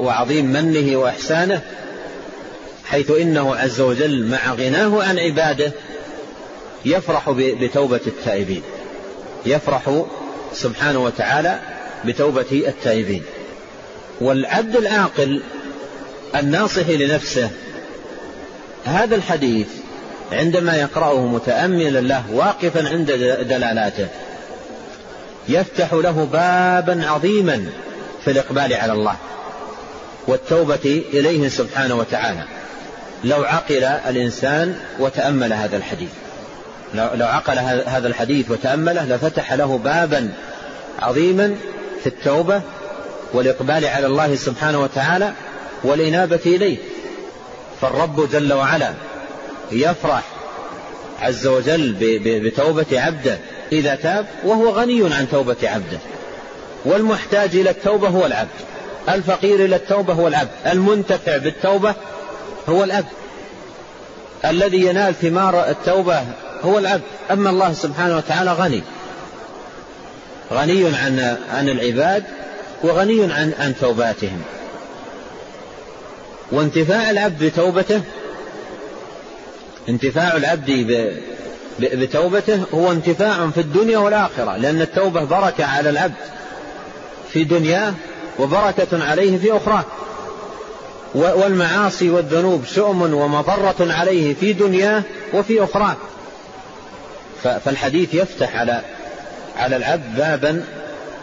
[0.00, 1.62] وعظيم منه وإحسانه
[2.84, 5.72] حيث إنه عز وجل مع غناه عن عباده
[6.84, 8.62] يفرح بتوبة التائبين.
[9.46, 10.04] يفرح
[10.52, 11.60] سبحانه وتعالى
[12.04, 13.22] بتوبة التائبين.
[14.20, 15.42] والعبد العاقل
[16.34, 17.50] الناصح لنفسه
[18.88, 19.66] هذا الحديث
[20.32, 23.10] عندما يقرأه متأملا له واقفا عند
[23.48, 24.06] دلالاته
[25.48, 27.66] يفتح له بابا عظيما
[28.24, 29.16] في الإقبال على الله
[30.26, 32.42] والتوبة إليه سبحانه وتعالى.
[33.24, 36.10] لو عقل الإنسان وتأمل هذا الحديث
[36.94, 40.32] لو عقل هذا الحديث وتأمله لفتح له بابا
[40.98, 41.54] عظيما
[42.02, 42.60] في التوبة
[43.32, 45.32] والإقبال على الله سبحانه وتعالى
[45.84, 46.78] والإنابة إليه.
[47.80, 48.92] فالرب جل وعلا
[49.72, 50.22] يفرح
[51.20, 53.38] عز وجل بتوبة عبده
[53.72, 55.98] إذا تاب وهو غني عن توبة عبده.
[56.84, 58.48] والمحتاج إلى التوبة هو العبد.
[59.08, 60.50] الفقير إلى التوبة هو العبد.
[60.66, 61.94] المنتفع بالتوبة
[62.68, 63.06] هو العبد
[64.44, 66.22] الذي ينال ثمار التوبة
[66.62, 67.02] هو العبد.
[67.30, 68.82] أما الله سبحانه وتعالى غني.
[70.52, 72.24] غني عن عن العباد
[72.82, 74.42] وغني عن عن توباتهم.
[76.52, 78.02] وانتفاع العبد بتوبته
[79.88, 80.86] انتفاع العبد
[81.80, 86.14] بتوبته هو انتفاع في الدنيا والآخرة لأن التوبة بركة على العبد
[87.32, 87.94] في دنياه
[88.38, 89.84] وبركة عليه في أخراه.
[91.14, 95.02] والمعاصي والذنوب شؤم ومضرة عليه في دنياه
[95.34, 95.96] وفي أخراه.
[97.64, 98.80] فالحديث يفتح على
[99.56, 100.64] على العبد بابا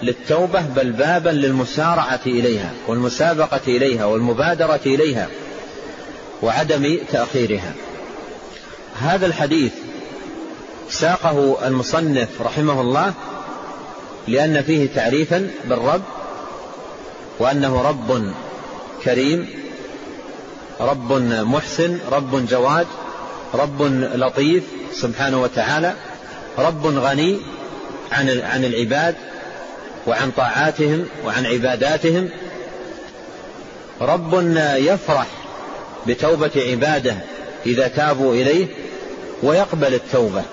[0.06, 5.28] للتوبة بل بابا للمسارعة إليها والمسابقة إليها والمبادرة إليها
[6.42, 7.74] وعدم تأخيرها.
[9.02, 9.72] هذا الحديث
[10.90, 13.14] ساقه المصنف رحمه الله
[14.28, 16.02] لأن فيه تعريفا بالرب
[17.40, 18.34] وأنه رب
[19.04, 19.50] كريم
[20.80, 22.88] رب محسن رب جواد
[23.54, 23.82] رب
[24.16, 24.64] لطيف
[24.94, 25.94] سبحانه وتعالى
[26.58, 27.38] رب غني
[28.12, 29.16] عن عن العباد
[30.08, 32.30] وعن طاعاتهم وعن عباداتهم.
[34.02, 34.34] رب
[34.76, 35.28] يفرح
[36.08, 37.16] بتوبة عباده
[37.66, 38.68] إذا تابوا إليه
[39.44, 40.44] ويقبل التوبة.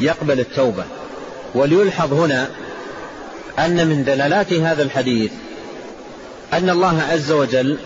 [0.00, 0.84] يقبل التوبة.
[1.54, 2.48] وليلحظ هنا
[3.58, 5.32] أن من دلالات هذا الحديث
[6.52, 7.78] أن الله عز وجل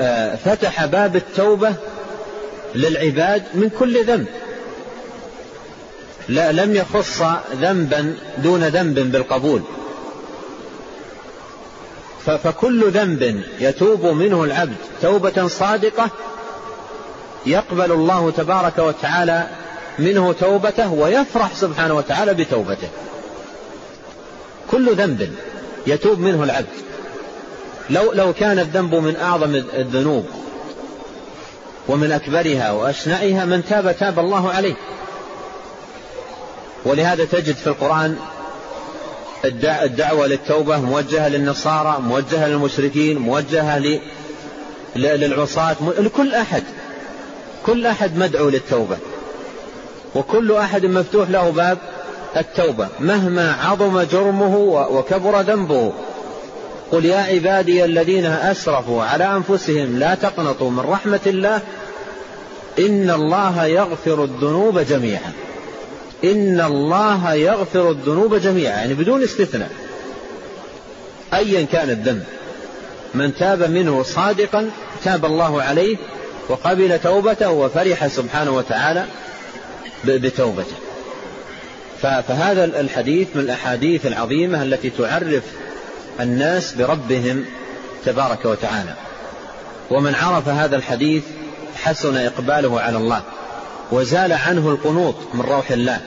[0.00, 1.74] آه، فتح باب التوبة
[2.74, 4.26] للعباد من كل ذنب.
[6.28, 9.62] لا لم يخص ذنبا دون ذنب بالقبول.
[12.44, 16.10] فكل ذنب يتوب منه العبد توبة صادقة
[17.46, 19.46] يقبل الله تبارك وتعالى
[19.98, 22.88] منه توبته ويفرح سبحانه وتعالى بتوبته.
[24.70, 25.34] كل ذنب
[25.86, 26.66] يتوب منه العبد.
[27.90, 30.26] لو لو كان الذنب من أعظم الذنوب
[31.88, 34.74] ومن أكبرها واشنعها من تاب تاب الله عليه.
[36.84, 38.16] ولهذا تجد في القرآن
[39.44, 44.00] الدعوة للتوبة موجهة للنصارى موجهة للمشركين موجهة
[44.96, 46.62] للعصاة لكل أحد.
[47.66, 48.96] كل أحد مدعو للتوبة.
[50.14, 51.78] وكل أحد مفتوح له باب
[52.36, 54.56] التوبة مهما عظم جرمه
[54.90, 55.92] وكبر ذنبه.
[56.92, 61.60] قل يا عبادي الذين أسرفوا على أنفسهم لا تقنطوا من رحمة الله
[62.78, 65.32] إن الله يغفر الذنوب جميعا.
[66.24, 69.70] إن الله يغفر الذنوب جميعا يعني بدون استثناء.
[71.34, 72.24] ايا كان الذنب.
[73.14, 74.70] من تاب منه صادقا
[75.04, 75.96] تاب الله عليه
[76.48, 79.04] وقبل توبته وفرح سبحانه وتعالى
[80.04, 80.76] بتوبته.
[82.02, 85.42] فهذا الحديث من الأحاديث العظيمة التي تعرف
[86.20, 87.44] الناس بربهم
[88.04, 88.94] تبارك وتعالى.
[89.90, 91.22] ومن عرف هذا الحديث
[91.76, 93.22] حسن إقباله على الله.
[93.92, 96.00] وزال عنه القنوط من روح الله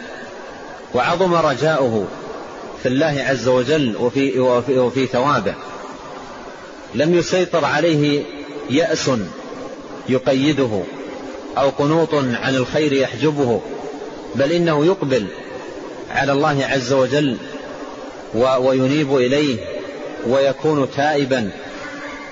[0.94, 2.08] وعظم رجاؤه
[2.84, 5.54] في الله عز وجل وفي, وفي, وفي ثوابه.
[6.96, 8.24] لم يسيطر عليه
[8.70, 9.12] يأس
[10.10, 10.84] يقيده
[11.58, 13.62] أو قنوط عن الخير يحجبه
[14.36, 15.28] بل إنه يقبل
[16.12, 17.38] على الله عز وجل
[18.36, 19.58] وينيب إليه
[20.28, 21.52] ويكون تائبا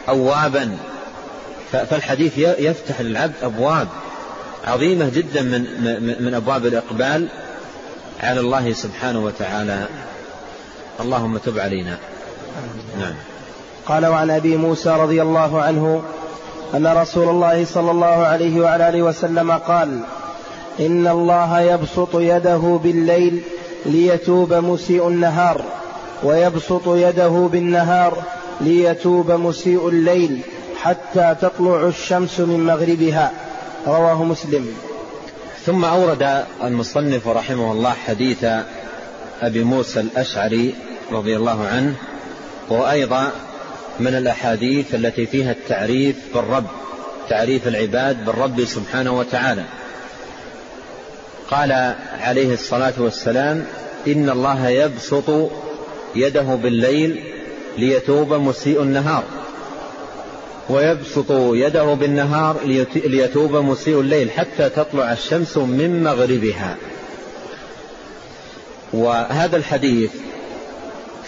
[0.09, 0.77] أوابا.
[1.71, 3.87] فالحديث يفتح للعبد أبواب
[4.67, 5.65] عظيمة جدا من
[6.19, 7.27] من أبواب الإقبال
[8.19, 9.87] على الله سبحانه وتعالى.
[10.99, 11.97] اللهم تب علينا.
[12.99, 13.13] نعم.
[13.85, 16.01] قال وعن أبي موسى رضي الله عنه
[16.73, 19.99] أن رسول الله صلى الله عليه وعلى آله وسلم قال
[20.79, 23.41] إن الله يبسط يده بالليل
[23.85, 25.61] ليتوب مسيء النهار
[26.23, 28.23] ويبسط يده بالنهار
[28.61, 30.39] ليتوب مسيء الليل
[30.81, 33.31] حتى تطلع الشمس من مغربها.
[33.87, 34.73] رواه مسلم.
[35.65, 38.45] ثم أورد المصنف رحمه الله حديث
[39.41, 40.75] أبي موسى الأشعري
[41.11, 41.95] رضي الله عنه
[42.69, 43.31] وأيضا
[43.99, 46.65] من الأحاديث التي فيها التعريف بالرب
[47.29, 49.63] تعريف العباد بالرب سبحانه وتعالى.
[51.51, 53.65] قال عليه الصلاة والسلام
[54.07, 55.51] إن الله يبسط
[56.15, 57.23] يده بالليل
[57.77, 59.23] ليتوب مسيء النهار.
[60.69, 62.57] ويبسط يده بالنهار
[62.95, 66.75] ليتوب مسيء الليل حتى تطلع الشمس من مغربها.
[68.93, 70.11] وهذا الحديث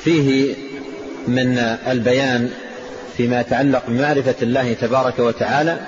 [0.03, 0.55] فيه
[1.27, 2.49] من البيان
[3.17, 5.79] فيما يتعلق بمعرفة الله تبارك وتعالى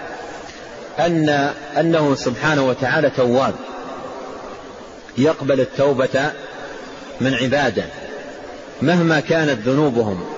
[1.00, 1.30] أن
[1.80, 3.54] أنه سبحانه وتعالى تواب
[5.18, 6.32] يقبل التوبة
[7.22, 7.86] من عباده
[8.82, 10.33] مهما كانت ذنوبهم.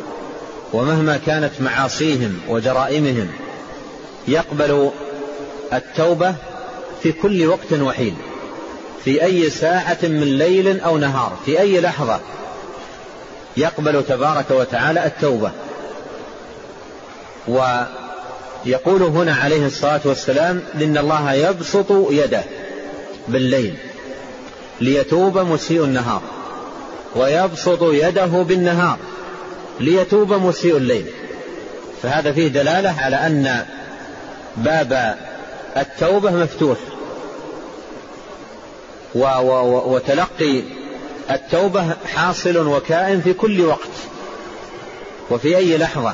[0.76, 3.28] ومهما كانت معاصيهم وجرائمهم
[4.28, 4.92] يقبل
[5.74, 6.36] التوبة
[7.04, 8.18] في كل وقت وحين
[9.06, 12.20] في أي ساعة من ليل أو نهار في أي لحظة
[13.58, 15.52] يقبل تبارك وتعالى التوبة.
[17.48, 22.44] ويقول هنا عليه الصلاة والسلام إن الله يبسط يده
[23.28, 23.76] بالليل
[24.82, 26.22] ليتوب مسيء النهار
[27.16, 28.98] ويبسط يده بالنهار.
[29.80, 31.06] ليتوب مسيء الليل.
[32.04, 33.66] فهذا فيه دلالة على أن
[34.58, 35.18] باب
[35.78, 36.78] التوبة مفتوح.
[39.86, 40.62] وتلقي
[41.32, 43.90] التوبة حاصل وكائن في كل وقت.
[45.32, 46.14] وفي أي لحظة.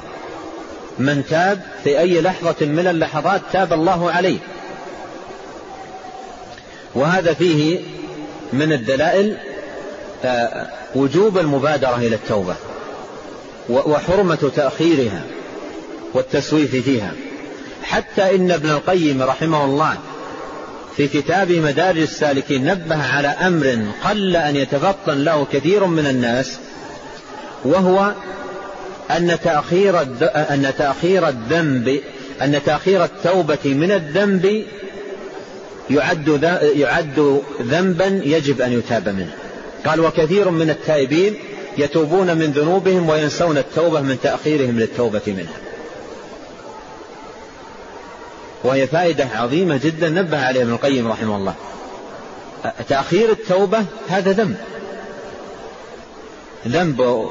[1.00, 4.40] من تاب في أي لحظة من اللحظات تاب الله عليه.
[6.96, 7.80] وهذا فيه
[8.54, 9.38] من الدلائل
[10.26, 12.56] آه، وجوب المبادرة إلى التوبة.
[13.70, 15.24] وحرمة تأخيرها
[16.14, 17.12] والتسويف فيها.
[17.84, 19.98] حتى إن ابن القيم رحمه الله
[20.98, 26.58] في كتاب مدارج السالكين نبه على أمر قل أن يتفطن له كثير من الناس
[27.66, 28.14] وهو
[29.12, 32.02] أن تأخير أن تأخير الذنب
[32.42, 34.66] أن تأخير التوبة من الذنب
[35.90, 39.34] يعد يعد ذنبا يجب أن يتاب منه.
[39.86, 41.36] قال وكثير من التائبين
[41.78, 45.58] يتوبون من ذنوبهم وينسون التوبة من تأخيرهم للتوبة منها.
[48.64, 51.54] وهي فائدة عظيمة جدا نبه عليها ابن القيم رحمه الله.
[52.90, 54.58] تأخير التوبة هذا ذنب.
[56.68, 57.28] ذنب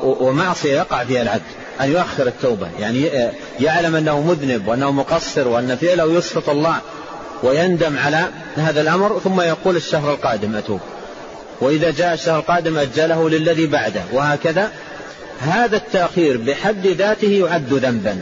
[0.00, 1.42] ومعصية يقع فيها العبد
[1.80, 2.68] أن يؤخر التوبة.
[2.78, 3.10] يعني
[3.60, 6.76] يعلم أنه مذنب وأنه مقصر وأن فعله يسخط الله
[7.42, 8.24] ويندم على
[8.56, 10.80] هذا الأمر ثم يقول الشهر القادم أتوب.
[11.60, 14.72] وإذا جاء الشهر القادم أجله للذي بعده وهكذا.
[15.40, 18.20] هذا التأخير بحد ذاته يعد ذنبا.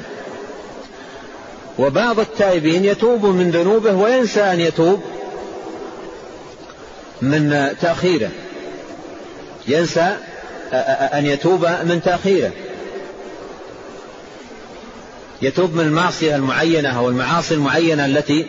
[1.78, 5.02] وبعض التائبين يتوب من ذنوبه وينسى أن يتوب
[7.22, 8.30] من تأخيره.
[9.68, 10.16] ينسى
[11.14, 12.52] أن يتوب من تأخيره.
[15.42, 18.46] يتوب من المعصية المعينة أو المعاصي المعينة التي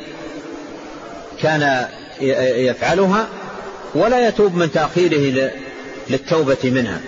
[1.42, 1.88] كان
[2.22, 3.28] يفعلها
[3.98, 5.52] ولا يتوب من تأخيره
[6.10, 7.00] للتوبة منها.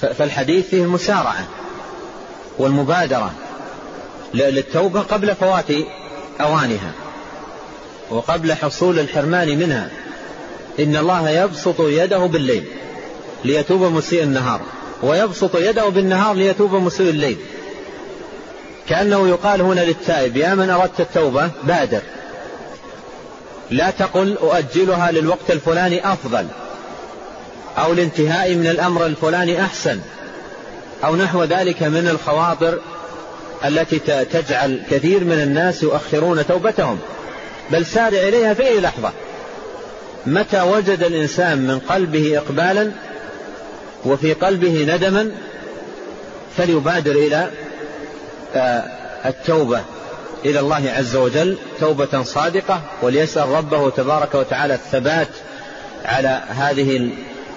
[0.00, 1.48] فالحديث فيه المسارعة
[2.58, 3.32] والمبادرة
[4.34, 5.70] للتوبة قبل فوات
[6.40, 6.92] أوانها
[8.10, 9.90] وقبل حصول الحرمان منها.
[10.80, 12.64] إن الله يبسط يده بالليل
[13.44, 14.60] ليتوب مسيء النهار
[15.02, 17.36] ويبسط يده بالنهار ليتوب مسيء الليل.
[18.88, 22.00] كأنه يقال هنا للتائب يا من أردت التوبة بادر.
[23.70, 26.46] لا تقل أؤجلها للوقت الفلاني أفضل
[27.78, 30.00] أو الانتهاء من الأمر الفلاني أحسن
[31.04, 32.78] أو نحو ذلك من الخواطر
[33.64, 36.98] التي تجعل كثير من الناس يؤخرون توبتهم.
[37.70, 39.12] بل سارع إليها في أي لحظة.
[40.26, 42.90] متى وجد الإنسان من قلبه إقبالا
[44.04, 45.30] وفي قلبه ندما
[46.56, 47.50] فليبادر إلى
[48.54, 48.84] آه،
[49.26, 49.80] التوبة.
[50.44, 55.28] إلى الله عز وجل توبة صادقة وليسأل ربه تبارك وتعالى الثبات
[56.04, 57.10] على هذه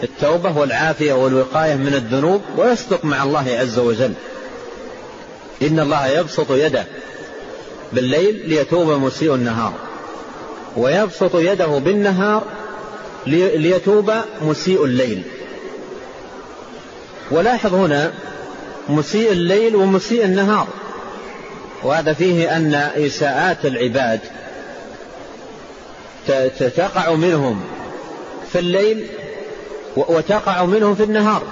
[0.03, 4.13] التوبة والعافية والوقاية من الذنوب ويصدق مع الله عز وجل.
[5.61, 6.85] إن الله يبسط يده
[7.93, 9.73] بالليل ليتوب مسيء النهار
[10.77, 12.43] ويبسط يده بالنهار
[13.27, 14.11] ليتوب
[14.41, 15.21] مسيء الليل.
[17.31, 18.13] ولاحظ هنا
[18.89, 20.67] مسيء الليل ومسيء النهار.
[21.83, 24.19] وهذا فيه أن إساءات العباد
[26.77, 27.61] تقع منهم
[28.51, 29.05] في الليل
[29.97, 31.43] وتقع منهم في النهار.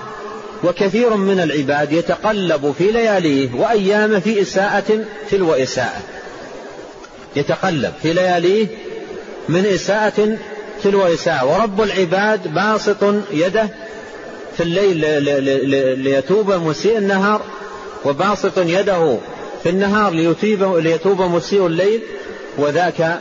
[0.64, 6.02] وكثير من العباد يتقلب في لياليه وأيامه في إساءة تلو إساءة.
[7.36, 8.68] يتقلب في لياليه
[9.50, 10.38] من إساءة
[10.84, 11.46] تلو إساءة.
[11.46, 13.70] ورب العباد باسط يده
[14.58, 14.98] في الليل
[16.00, 17.42] ليتوب مسيء النهار
[18.06, 19.18] وباسط يده
[19.64, 22.02] في النهار ليتوب, ليتوب مسيء الليل
[22.58, 23.20] وذاك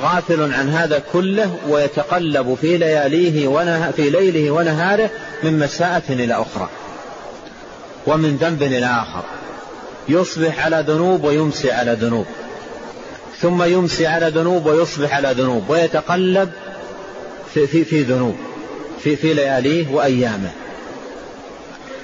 [0.00, 5.10] غافل عن هذا كله ويتقلب في لياليه ونه في ليله ونهاره
[5.42, 6.68] من مساءة إلى أخرى
[8.06, 9.22] ومن ذنب إلى آخر.
[10.08, 12.26] يصبح على ذنوب ويمسي على ذنوب.
[13.40, 16.50] ثم يمسي على ذنوب ويصبح على ذنوب ويتقلب
[17.54, 18.36] في, في, في ذنوب
[19.00, 20.50] في, في لياليه وأيامه.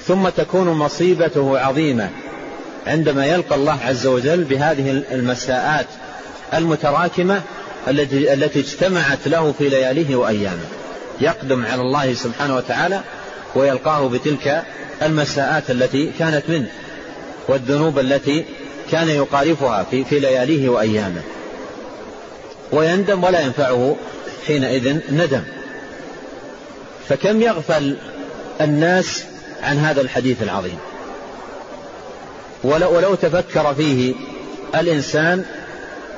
[0.06, 2.10] ثم تكون مصيبته عظيمة.
[2.86, 5.86] عندما يلقى الله عز وجل بهذه المساءات
[6.54, 7.42] المتراكمة
[7.88, 10.64] التي التي اجتمعت له في لياليه وأيامه.
[11.20, 13.00] يقدم على الله سبحانه وتعالى
[13.54, 14.62] ويلقاه بتلك
[15.02, 16.68] المساءات التي كانت منه
[17.48, 18.44] والذنوب التي
[18.92, 21.22] كان يقارفها في, في لياليه وأيامه.
[22.72, 23.96] ويندم ولا ينفعه
[24.46, 25.42] حينئذ ندم.
[27.08, 27.96] فكم يغفل
[28.60, 29.24] الناس
[29.62, 30.78] عن هذا الحديث العظيم؟
[32.64, 34.14] ولو, ولو تفكر فيه
[34.74, 35.44] الإنسان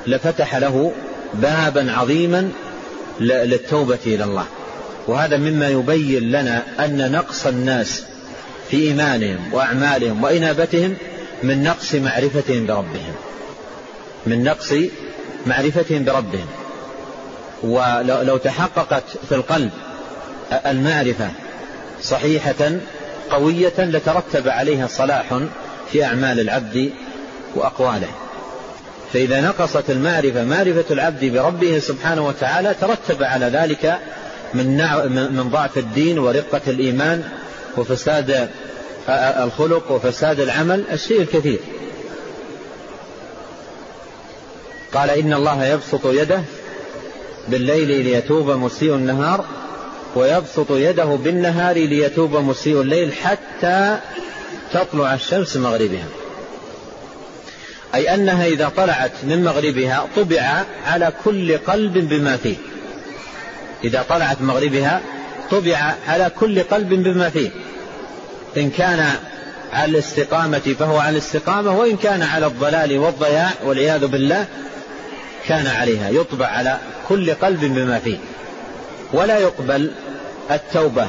[0.07, 0.91] لفتح له
[1.33, 2.51] بابا عظيما
[3.19, 4.45] للتوبة إلى الله.
[5.07, 8.03] وهذا مما يبين لنا أن نقص الناس
[8.69, 10.95] في إيمانهم وأعمالهم وإنابتهم
[11.43, 13.13] من نقص معرفتهم بربهم.
[14.25, 14.73] من نقص
[15.45, 16.47] معرفتهم بربهم.
[17.63, 19.71] ولو تحققت في القلب
[20.65, 21.31] المعرفة
[22.01, 22.71] صحيحة
[23.29, 25.39] قوية لترتب عليها صلاح
[25.93, 26.91] في أعمال العبد
[27.55, 28.07] وأقواله.
[29.13, 33.97] فإذا نقصت المعرفة معرفة العبد بربه سبحانه وتعالى ترتب على ذلك
[34.53, 34.77] من,
[35.33, 37.23] من ضعف الدين ورقة الإيمان
[37.77, 38.49] وفساد
[39.09, 41.59] الخلق وفساد العمل الشيء الكثير.
[44.93, 46.41] قال إن الله يبسط يده
[47.47, 49.45] بالليل ليتوب مسيء النهار
[50.15, 53.99] ويبسط يده بالنهار ليتوب مسيء الليل حتى
[54.73, 56.05] تطلع الشمس مغربها.
[57.95, 62.55] أي أنها إذا طلعت من مغربها طبع على كل قلب بما فيه.
[63.83, 65.01] إذا طلعت مغربها
[65.51, 67.49] طبع على كل قلب بما فيه.
[68.57, 69.09] إن كان
[69.73, 74.45] على الاستقامة فهو على الاستقامة وإن كان على الضلال والضياع والعياذ بالله
[75.47, 76.09] كان عليها.
[76.09, 76.77] يطبع على
[77.09, 78.17] كل قلب بما فيه.
[79.13, 79.91] ولا يقبل
[80.51, 81.07] التوبة.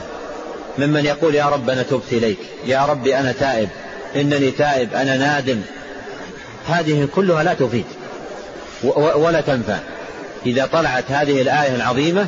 [0.79, 3.69] ممن يقول يا رب أنا تبت إليك يا رب أنا تائب
[4.17, 5.61] إنني تائب أنا نادم.
[6.69, 7.85] هذه كلها لا تفيد
[8.97, 9.79] ولا تنفع.
[10.47, 12.27] إذا طلعت هذه الآية العظيمة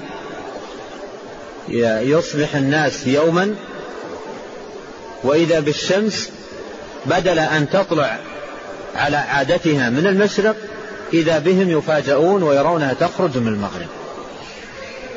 [2.09, 3.55] يصبح الناس يوما
[5.23, 6.31] وإذا بالشمس
[7.07, 8.19] بدل أن تطلع
[8.97, 10.57] على عادتها من المشرق
[11.13, 13.89] إذا بهم يفاجؤون ويرونها تخرج من المغرب.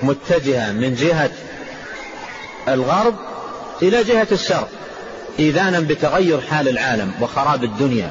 [0.01, 1.29] متجهة من جهة
[2.73, 3.15] الغرب
[3.81, 4.69] إلى جهة الشرق
[5.39, 8.09] إذانا بتغير حال العالم وخراب الدنيا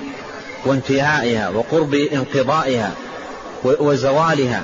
[0.67, 2.93] وانتهائها وقرب انقضائها
[3.65, 4.63] وزوالها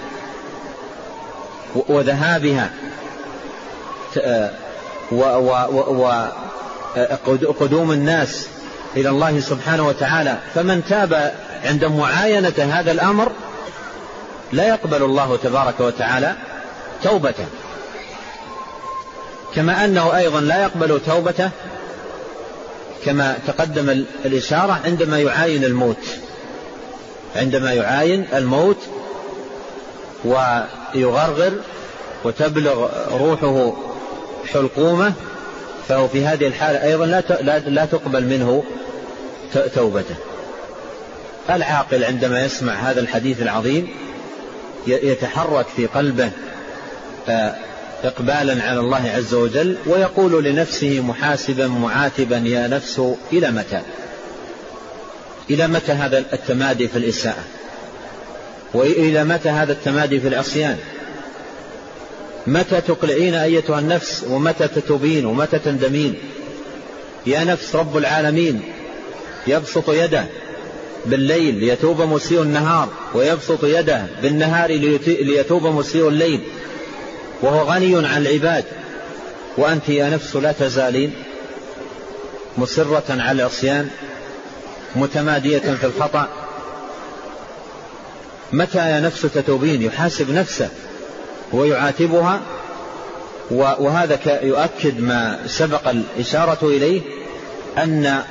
[1.74, 2.70] وذهابها.
[7.26, 8.49] وقدوم الناس
[8.97, 10.38] إلى الله سبحانه وتعالى.
[10.55, 11.34] فمن تاب
[11.64, 13.32] عند معاينة هذا الأمر
[14.53, 16.34] لا يقبل الله تبارك وتعالى
[17.03, 17.47] توبته.
[19.57, 21.50] كما أنه أيضا لا يقبل توبته
[23.05, 26.07] كما تقدم الإشارة عندما يعاين الموت.
[27.36, 28.76] عندما يعاين الموت
[30.24, 31.52] ويغرغر
[32.24, 33.72] وتبلغ روحه
[34.52, 35.12] حلقومة
[35.88, 38.64] فهو في هذه الحالة أيضا لا لا تقبل منه
[39.74, 40.14] توبته.
[41.50, 43.88] العاقل عندما يسمع هذا الحديث العظيم
[44.86, 46.30] يتحرك في قلبه
[47.28, 47.55] آه،
[48.05, 53.02] إقبالا على الله عز وجل ويقول لنفسه محاسبا معاتبا يا نفس
[53.32, 53.80] إلى متى؟
[55.50, 57.44] إلى متى هذا التمادي في الإساءة؟
[58.74, 60.78] وإلى متى هذا التمادي في العصيان؟
[62.46, 66.14] متى تقلعين أيتها النفس؟ ومتى تتوبين؟ ومتى تندمين؟
[67.26, 68.62] يا نفس رب العالمين
[69.46, 70.26] يبسط يده
[71.07, 74.70] بالليل ليتوب مسيء النهار ويبسط يده بالنهار
[75.07, 76.40] ليتوب مسيء الليل.
[77.43, 78.64] وهو غني عن العباد.
[79.57, 81.12] وأنت يا نفس لا تزالين
[82.59, 83.91] مصرة على العصيان
[84.97, 86.28] متمادية في الخطأ.
[88.53, 90.68] متى يا نفس تتوبين؟ يحاسب نفسه
[91.53, 92.41] ويعاتبها
[93.51, 97.03] وهذا يؤكد ما سبق الإشارة إليه
[97.78, 98.22] أن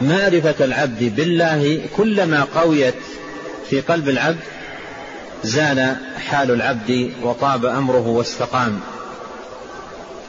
[0.00, 2.94] معرفة العبد بالله كلما قويت
[3.70, 4.40] في قلب العبد
[5.46, 5.96] زال
[6.28, 8.80] حال العبد وطاب أمره واستقام.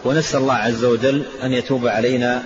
[0.06, 2.44] ونسأل الله عز وجل أن يتوب علينا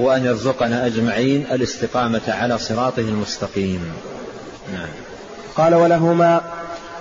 [0.00, 3.92] وأن يرزقنا أجمعين الاستقامة على صراطه المستقيم.
[4.72, 4.88] نعم.
[5.56, 6.40] قال ولهما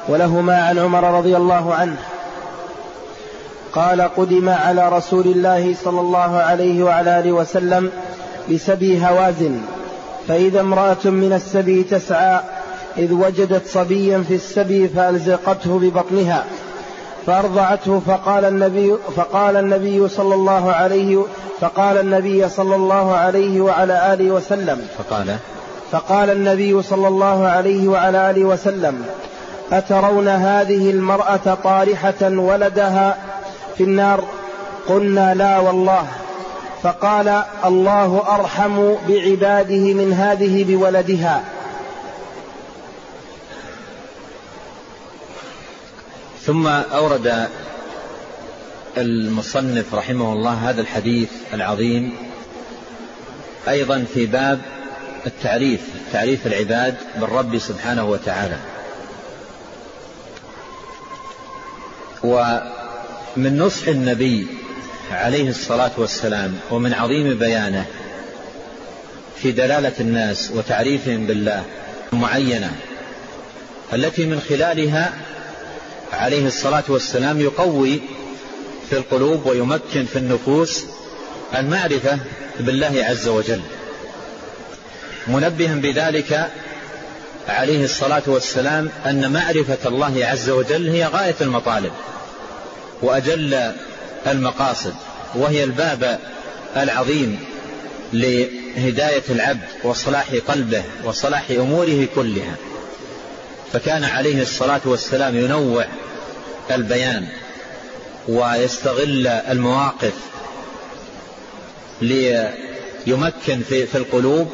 [0.08, 1.98] ولهما عن عمر رضي الله عنه.
[3.74, 7.92] قال قدم على رسول الله صلى الله عليه وعلى آله وسلم
[8.52, 9.62] بسبي هوازن
[10.28, 12.40] فإذا امرأة من السبي تسعى
[12.98, 16.46] إذ وجدت صبيا في السبي فألزقته ببطنها
[17.26, 21.24] فأرضعته فقال النبي فقال النبي صلى الله عليه
[21.62, 24.88] فقال النبي صلى الله عليه وعلى آله وسلم.
[24.98, 25.38] فقال؟
[25.92, 29.06] فقال النبي صلى الله عليه وعلى آله وسلم
[29.72, 33.18] أترون هذه المرأة طارحة ولدها
[33.78, 34.24] في النار؟
[34.88, 36.06] قلنا لا والله.
[36.84, 41.44] فقال الله أرحم بعباده من هذه بولدها.
[46.46, 47.48] ثم أورد
[48.98, 52.14] المصنف رحمه الله هذا الحديث العظيم
[53.70, 54.62] أيضا في باب
[55.26, 55.82] التعريف
[56.14, 58.58] تعريف العباد بالرب سبحانه وتعالى.
[62.24, 64.48] ومن نصح النبي
[65.12, 67.86] عليه الصلاة والسلام ومن عظيم بيانه
[69.36, 71.64] في دلالة الناس وتعريفهم بالله
[72.14, 72.72] معينة
[73.94, 75.14] التي من خلالها
[76.14, 78.02] عليه الصلاة والسلام يقوي
[78.90, 80.86] في القلوب ويمكن في النفوس
[81.56, 82.20] المعرفة
[82.60, 83.62] بالله عز وجل.
[85.28, 86.52] منبها بذلك
[87.48, 91.92] عليه الصلاة والسلام أن معرفة الله عز وجل هي غاية المطالب
[93.02, 93.74] وأجل
[94.28, 94.94] المقاصد
[95.36, 96.20] وهي الباب
[96.78, 97.40] العظيم
[98.14, 102.56] لهداية العبد وصلاح قلبه وصلاح أموره كلها.
[103.76, 105.86] فكان عليه الصلاة والسلام ينوع
[106.72, 107.28] البيان
[108.28, 110.14] ويستغل المواقف
[112.02, 114.52] ليمكن في, في القلوب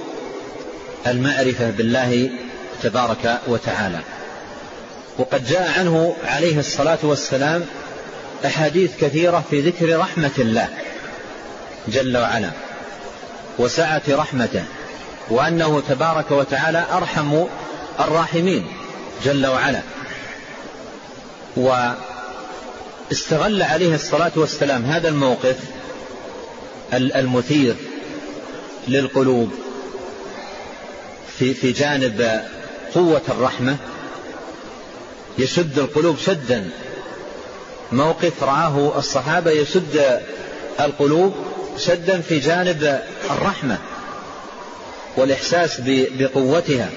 [1.08, 2.30] المعرفة بالله
[2.84, 4.00] تبارك وتعالى.
[5.18, 7.66] وقد جاء عنه عليه الصلاة والسلام
[8.46, 10.68] أحاديث كثيرة في ذكر رحمة الله
[11.88, 12.52] جل وعلا
[13.58, 14.64] وسعة رحمته
[15.30, 17.44] وأنه تبارك وتعالى أرحم
[18.00, 18.81] الراحمين.
[19.26, 19.82] جل وعلا.
[23.12, 25.56] واستغل عليه الصلاة والسلام هذا الموقف
[26.94, 27.76] المثير
[28.88, 29.52] للقلوب
[31.40, 32.42] في في جانب
[32.96, 33.78] قوة الرحمة.
[35.38, 36.70] يشد القلوب شدا.
[37.92, 40.22] موقف رآه الصحابة يشد
[40.80, 41.36] القلوب
[41.78, 43.78] شدا في جانب الرحمة
[45.18, 46.90] والإحساس بقوتها.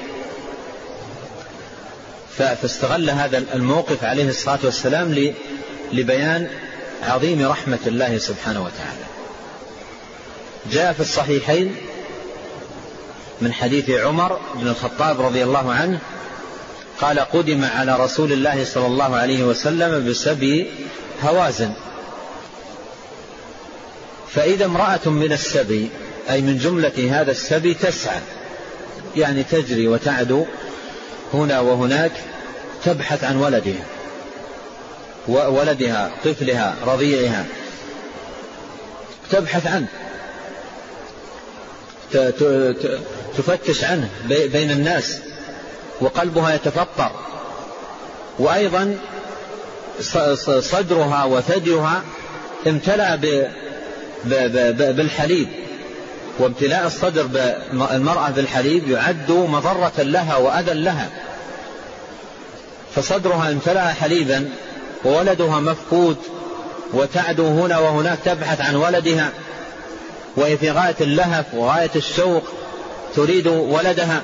[2.39, 5.33] فاستغل هذا الموقف عليه الصلاة والسلام
[5.93, 6.49] لبيان
[7.03, 9.05] عظيم رحمة الله سبحانه وتعالى.
[10.73, 11.77] جاء في الصحيحين
[13.41, 15.99] من حديث عمر بن الخطاب رضي الله عنه
[17.01, 20.71] قال قدم على رسول الله صلى الله عليه وسلم بسبي
[21.23, 21.73] هوازن.
[24.35, 25.91] فإذا امرأة من السبي
[26.31, 28.21] أي من جملة هذا السبي تسعى
[29.17, 30.47] يعني تجري وتعدو
[31.33, 32.13] هنا وهناك
[32.85, 33.85] تبحث عن ولدها
[35.29, 37.45] ولدها طفلها رضيعها.
[39.31, 39.87] تبحث عنه.
[43.37, 45.19] تفتش عنه بين الناس
[46.01, 47.11] وقلبها يتفطر.
[48.39, 48.99] وأيضا
[50.61, 52.03] صدرها وثديها
[52.67, 53.17] امتلأ
[54.93, 55.49] بالحليب.
[56.39, 61.09] وامتلاء الصدر بالمرأة بالحليب يعد مضرة لها وأذى لها.
[62.95, 64.51] فصدرها امتلأ حليبا
[65.05, 66.17] وولدها مفقود
[66.93, 69.31] وتعدو هنا وهناك تبحث عن ولدها
[70.37, 72.43] وهي في غاية اللهف وغاية الشوق
[73.17, 74.23] تريد ولدها.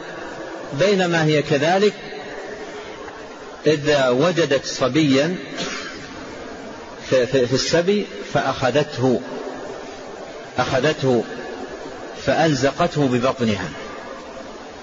[0.78, 1.94] بينما هي كذلك
[3.66, 5.36] إذا وجدت صبيا
[7.10, 9.20] في, السبي فأخذته
[10.58, 11.24] أخذته
[12.30, 13.68] فألزقته ببطنها.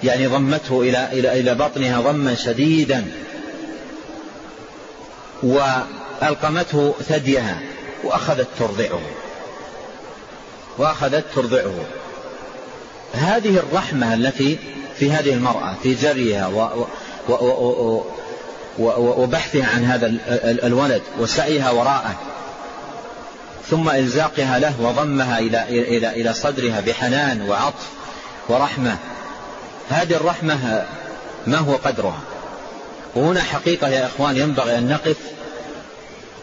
[0.04, 3.06] يعني ضمته إلى إلى إلى بطنها ضما شديدا.
[5.44, 7.60] وألقمته ثديها
[8.04, 9.02] وأخذت ترضعه.
[10.78, 11.76] وأخذت ترضعه.
[13.14, 14.58] هذه الرحمة التي
[15.00, 16.86] في هذه المرأة في جريها و
[17.30, 18.04] و
[18.80, 20.18] و وبحثها عن هذا
[20.68, 22.16] الولد وسعيها وراءه
[23.70, 25.64] ثم إلزاقها له وضمها إلى
[25.98, 27.88] إلى إلى صدرها بحنان وعطف
[28.50, 28.98] ورحمة.
[29.90, 30.86] هذه الرحمة
[31.48, 32.22] ما هو قدرها؟
[33.16, 35.18] وهنا حقيقة يا إخوان ينبغي أن نقف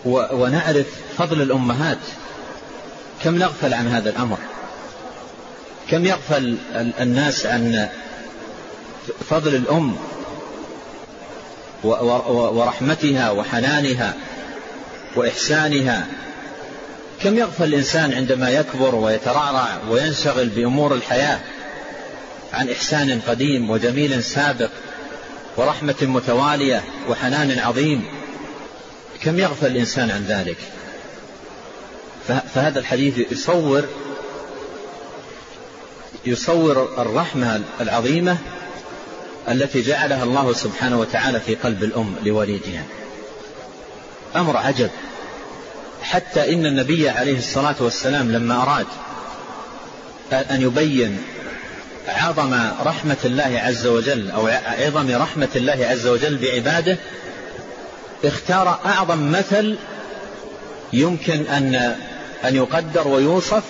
[0.05, 0.87] ونعرف
[1.19, 1.99] فضل الأمهات.
[3.25, 4.39] كم نغفل عن هذا الأمر؟
[5.91, 6.57] كم يغفل
[7.01, 7.89] الناس عن
[9.31, 9.97] فضل الأم
[12.53, 14.15] ورحمتها وحنانها
[15.17, 16.07] وإحسانها؟
[17.23, 21.41] كم يغفل الإنسان عندما يكبر ويترعرع وينشغل بأمور الحياة
[22.53, 24.71] عن إحسان قديم وجميل سابق
[25.57, 28.05] ورحمة متوالية وحنان عظيم؟
[29.23, 30.57] كم يغفل الإنسان عن ذلك؟
[32.55, 33.85] فهذا الحديث يصور
[36.27, 38.37] يصور الرحمة العظيمة
[39.49, 42.85] التي جعلها الله سبحانه وتعالى في قلب الأم لوليدها.
[44.37, 44.91] أمر عجب.
[46.05, 48.87] حتى إن النبي عليه الصلاة والسلام لما أراد
[50.33, 51.23] أن يبين
[52.09, 56.99] عظم رحمة الله عز وجل أو عظم رحمة الله عز وجل بعباده
[58.25, 59.77] اختار أعظم مثل
[60.93, 61.97] يمكن أن
[62.45, 63.63] أن يقدر ويوصف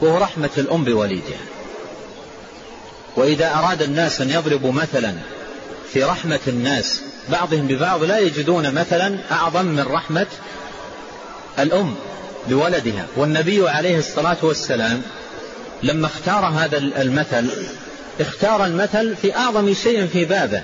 [0.00, 1.38] وهو رحمة الأم بوليدها.
[3.16, 5.14] وإذا أراد الناس أن يضربوا مثلا
[5.92, 10.26] في رحمة الناس بعضهم ببعض لا يجدون مثلا أعظم من رحمة
[11.58, 11.94] الأم
[12.48, 15.02] بولدها والنبي عليه الصلاة والسلام
[15.82, 17.50] لما اختار هذا المثل
[18.20, 20.62] اختار المثل في أعظم شيء في بابه.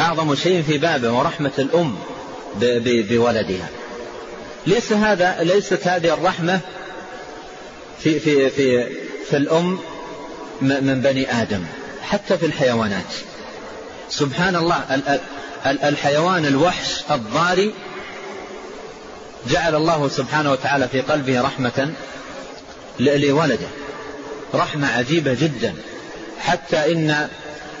[0.00, 1.96] أعظم شيء في بابه ورحمة الأم
[2.84, 3.68] بولدها.
[4.66, 6.60] ليس هذا ليست هذه الرحمة
[8.02, 8.86] في في في
[9.30, 9.78] في الأم
[10.60, 11.64] من بني آدم
[12.02, 13.14] حتى في الحيوانات.
[14.10, 15.00] سبحان الله
[15.66, 17.74] الحيوان الوحش الضاري
[19.48, 21.92] جعل الله سبحانه وتعالى في قلبه رحمة
[23.00, 23.66] لولده.
[24.54, 25.74] رحمة عجيبة جدا.
[26.38, 27.28] حتى إن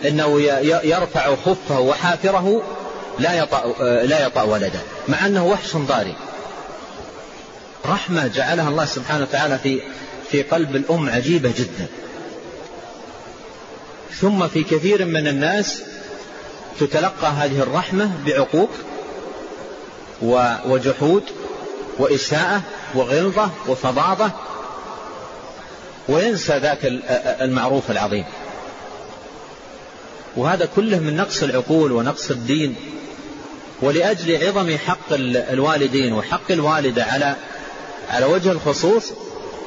[0.04, 0.40] إنه
[0.84, 2.62] يرفع خفه وحافره
[3.18, 4.80] لا يطأ لا يطأ ولده.
[5.08, 6.14] مع أنه وحش ضاري.
[7.86, 9.80] رحمة جعلها الله سبحانه وتعالى في
[10.30, 11.86] في قلب الأم عجيبة جدا.
[14.20, 15.82] ثم في كثير من الناس
[16.80, 18.70] تتلقى هذه الرحمة بعقوق
[20.66, 21.22] وجحود
[21.98, 22.62] وإساءة
[22.94, 24.30] وغلظة وفظاظة
[26.08, 26.78] وينسى ذاك
[27.40, 28.24] المعروف العظيم.
[30.36, 32.76] وهذا كله من نقص العقول ونقص الدين
[33.82, 37.36] ولأجل عظم حق الوالدين وحق الوالدة على
[38.10, 39.12] على وجه الخصوص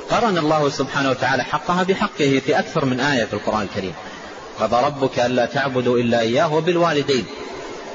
[0.09, 3.93] قرن الله سبحانه وتعالى حقها بحقه في أكثر من آية في القرآن الكريم.
[4.59, 7.25] قضى ربك ألا تعبدوا إلا إياه وبالوالدين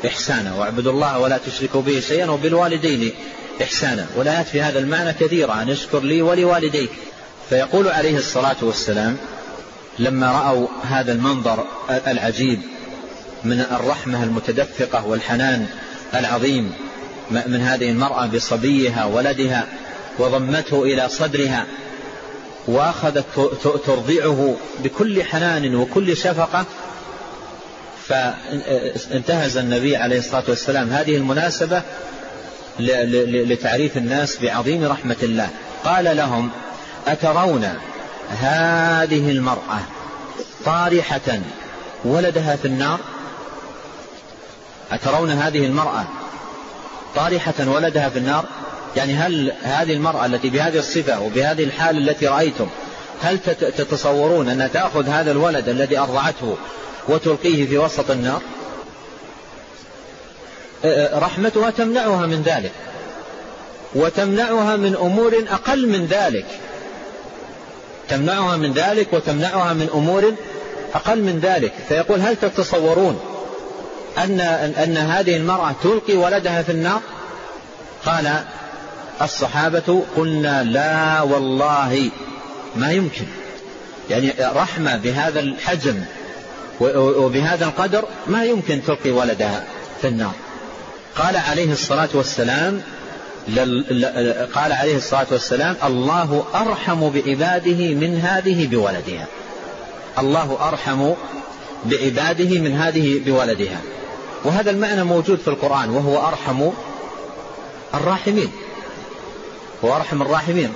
[0.07, 3.13] إحسانا واعبدوا الله ولا تشركوا به شيئا وبالوالدين
[3.63, 4.07] إحسانا.
[4.17, 5.63] والآيات في هذا المعنى كثيرة.
[5.63, 6.91] أن اشكر لي ولوالديك.
[7.51, 9.17] فيقول عليه الصلاة والسلام
[9.99, 11.65] لما رأوا هذا المنظر
[12.07, 12.61] العجيب
[13.45, 15.67] من الرحمة المتدفقة والحنان
[16.15, 16.73] العظيم
[17.31, 19.67] من هذه المرأة بصبيها ولدها
[20.19, 21.67] وضمته إلى صدرها
[22.67, 23.25] وأخذت
[23.87, 26.65] ترضعه بكل حنان وكل شفقة
[28.09, 30.91] فانتهز النبي عليه الصلاة والسلام.
[30.91, 31.83] هذه المناسبة
[32.81, 35.49] لتعريف الناس بعظيم رحمة الله.
[35.85, 36.51] قال لهم
[37.07, 37.69] أترون
[38.31, 39.81] هذه المرأة
[40.65, 41.41] طارحة
[42.05, 43.01] ولدها في النار؟
[44.93, 46.05] أترون هذه المرأة
[47.17, 48.45] طارحة ولدها في النار؟
[48.97, 52.67] يعني هل هذه المرأة التي بهذه الصفة وبهذه الحال التي رأيتم
[53.23, 53.39] هل
[53.77, 56.57] تتصورون أنها تأخذ هذا الولد الذي أرضعته
[57.09, 58.43] وتلقيه في وسط النار؟
[61.15, 62.73] رحمتها تمنعها من ذلك.
[63.95, 66.47] وتمنعها من أمور أقل من ذلك.
[68.09, 70.35] تمنعها من ذلك وتمنعها من أمور
[70.95, 71.73] أقل من ذلك.
[71.89, 73.21] فيقول هل تتصورون
[74.19, 74.41] أن,
[74.85, 77.01] أن هذه المرأة تلقي ولدها في النار؟
[78.07, 78.45] قال
[79.23, 82.11] الصحابة قلنا لا والله
[82.77, 83.25] ما يمكن.
[84.11, 86.05] يعني رحمة بهذا الحجم
[86.81, 89.65] وبهذا القدر ما يمكن تلقي ولدها
[90.01, 90.33] في النار.
[91.17, 92.83] قال عليه الصلاة والسلام
[94.55, 99.27] قال عليه الصلاة والسلام الله أرحم بعباده من هذه بولدها.
[100.19, 101.13] الله أرحم
[101.85, 103.81] بعباده من هذه بولدها.
[104.45, 106.71] وهذا المعنى موجود في القرآن وهو أرحم
[107.95, 108.53] الراحمين.
[109.85, 110.73] هو أرحم الراحمين.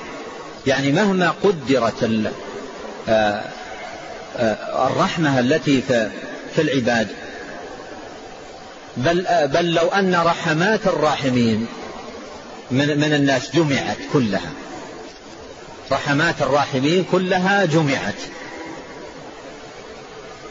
[0.67, 2.11] يعني مهما قدرت
[3.09, 3.43] آه،
[4.37, 5.83] آه، الرحمة التي
[6.55, 7.09] في العباد
[8.99, 11.67] بل, آه، بل لو أن رحمات الراحمين
[12.71, 14.51] من, من الناس جمعت كلها.
[15.93, 18.15] رحمات الراحمين كلها جمعت.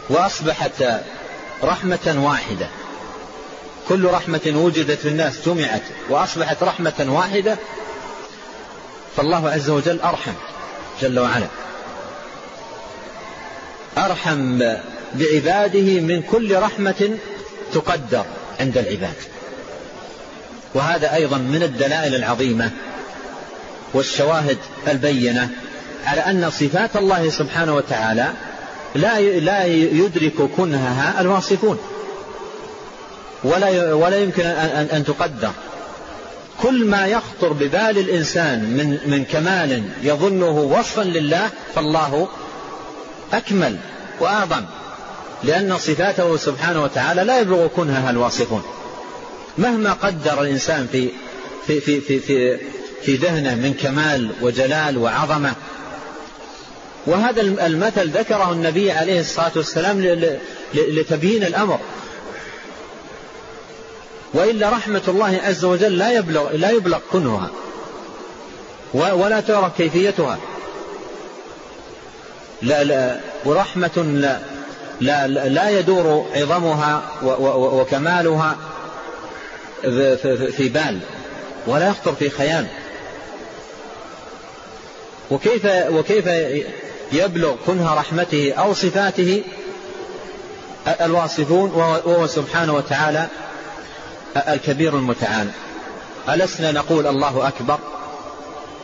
[0.09, 0.83] وأصبحت
[1.63, 2.67] رحمة واحدة.
[3.89, 7.57] كل رحمة وجدت في الناس جمعت وأصبحت رحمة واحدة.
[9.17, 10.33] فالله عز وجل أرحم
[11.01, 11.47] جل وعلا.
[13.97, 14.59] أرحم
[15.13, 17.17] بعباده من كل رحمة
[17.73, 18.25] تقدر.
[18.59, 19.15] عند العباد.
[20.73, 22.71] وهذا أيضا من الدلائل العظيمة
[23.93, 25.49] والشواهد البينة
[26.05, 28.27] على أن صفات الله سبحانه وتعالى
[28.95, 31.79] لا لا يدرك كنهها الواصفون.
[33.43, 35.51] ولا ولا يمكن أن, أن تقدر.
[36.61, 42.27] كل ما يخطر ببال الإنسان من من كمال يظنه وصفا لله فالله
[43.33, 43.77] أكمل
[44.19, 44.63] وأعظم.
[45.43, 48.63] لأن صفاته سبحانه وتعالى لا يبلغ كنهها الواصفون.
[49.57, 51.09] مهما قدر الإنسان في
[51.67, 52.57] في في في في,
[53.01, 55.53] في ذهنه من كمال وجلال وعظمة.
[57.05, 60.01] وهذا المثل ذكره النبي عليه الصلاة والسلام
[60.73, 61.79] لتبيين الأمر.
[64.33, 67.49] وإلا رحمة الله عز وجل لا يبلغ لا يبلغ كنهها.
[68.93, 70.37] ولا تعرف كيفيتها.
[72.61, 73.19] لا لا.
[73.45, 74.56] ورحمة لا.
[75.01, 77.01] لا, لا يدور عظمها
[77.55, 78.55] وكمالها
[80.57, 80.99] في بال
[81.67, 82.67] ولا يخطر في خيال.
[85.31, 86.25] وكيف وكيف
[87.11, 89.43] يبلغ كنه رحمته أو صفاته
[91.01, 93.27] الواصفون وهو سبحانه وتعالى
[94.37, 95.47] الكبير المتعال.
[96.29, 97.79] ألسنا نقول الله أكبر؟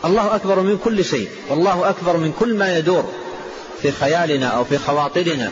[0.05, 3.11] الله أكبر من كل شيء والله أكبر من كل ما يدور
[3.82, 5.51] في خيالنا أو في خواطرنا.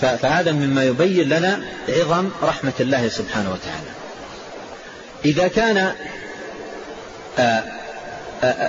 [0.00, 3.90] فهذا مما يبين لنا عظم رحمة الله سبحانه وتعالى
[5.24, 5.92] إذا كان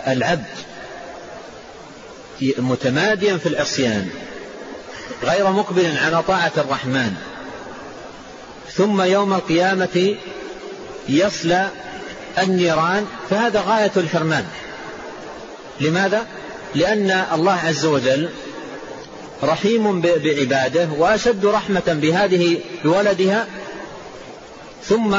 [0.07, 0.45] العبد
[2.57, 4.09] متماديا في العصيان
[5.23, 7.13] غير مقبل على طاعة الرحمن
[8.73, 10.15] ثم يوم القيامة
[11.09, 11.69] يصلى
[12.37, 14.45] النيران فهذا غاية الحرمان
[15.81, 16.25] لماذا؟
[16.75, 18.29] لأن الله عز وجل
[19.43, 23.47] رحيم بعباده وأشد رحمة بهذه بولدها.
[24.83, 25.15] ثم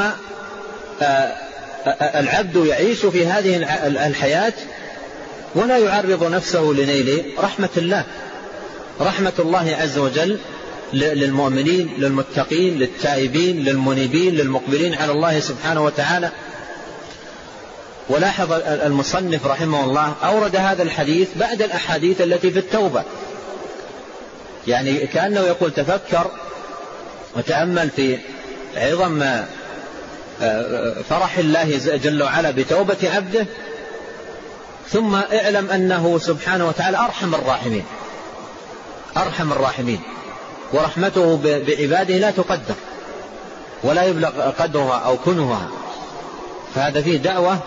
[2.15, 3.55] العبد يعيش في هذه
[4.07, 4.53] الحياة
[5.55, 8.03] ولا يعرض نفسه لنيل رحمة الله.
[9.01, 10.39] رحمة الله عز وجل
[10.93, 16.31] للمؤمنين للمتقين للتائبين للمنيبين للمقبلين على الله سبحانه وتعالى.
[18.09, 23.03] ولاحظ المصنف رحمه الله أورد هذا الحديث بعد الأحاديث التي في التوبة.
[24.67, 26.31] يعني كأنه يقول تفكر
[27.35, 28.17] وتأمل في
[28.75, 29.25] عظم
[31.09, 33.45] فرح الله جل وعلا بتوبة عبده
[34.89, 37.83] ثم اعلم أنه سبحانه وتعالى أرحم الراحمين
[39.17, 40.01] أرحم الراحمين
[40.73, 42.75] ورحمته بعباده لا تقدر
[43.83, 45.67] ولا يبلغ قدرها أو كنهها
[46.75, 47.59] فهذا فيه دعوة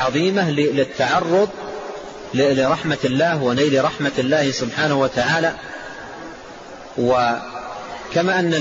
[0.00, 1.48] عظيمة للتعرض
[2.34, 5.54] لرحمة الله ونيل رحمة الله سبحانه وتعالى
[6.98, 8.54] وكما أن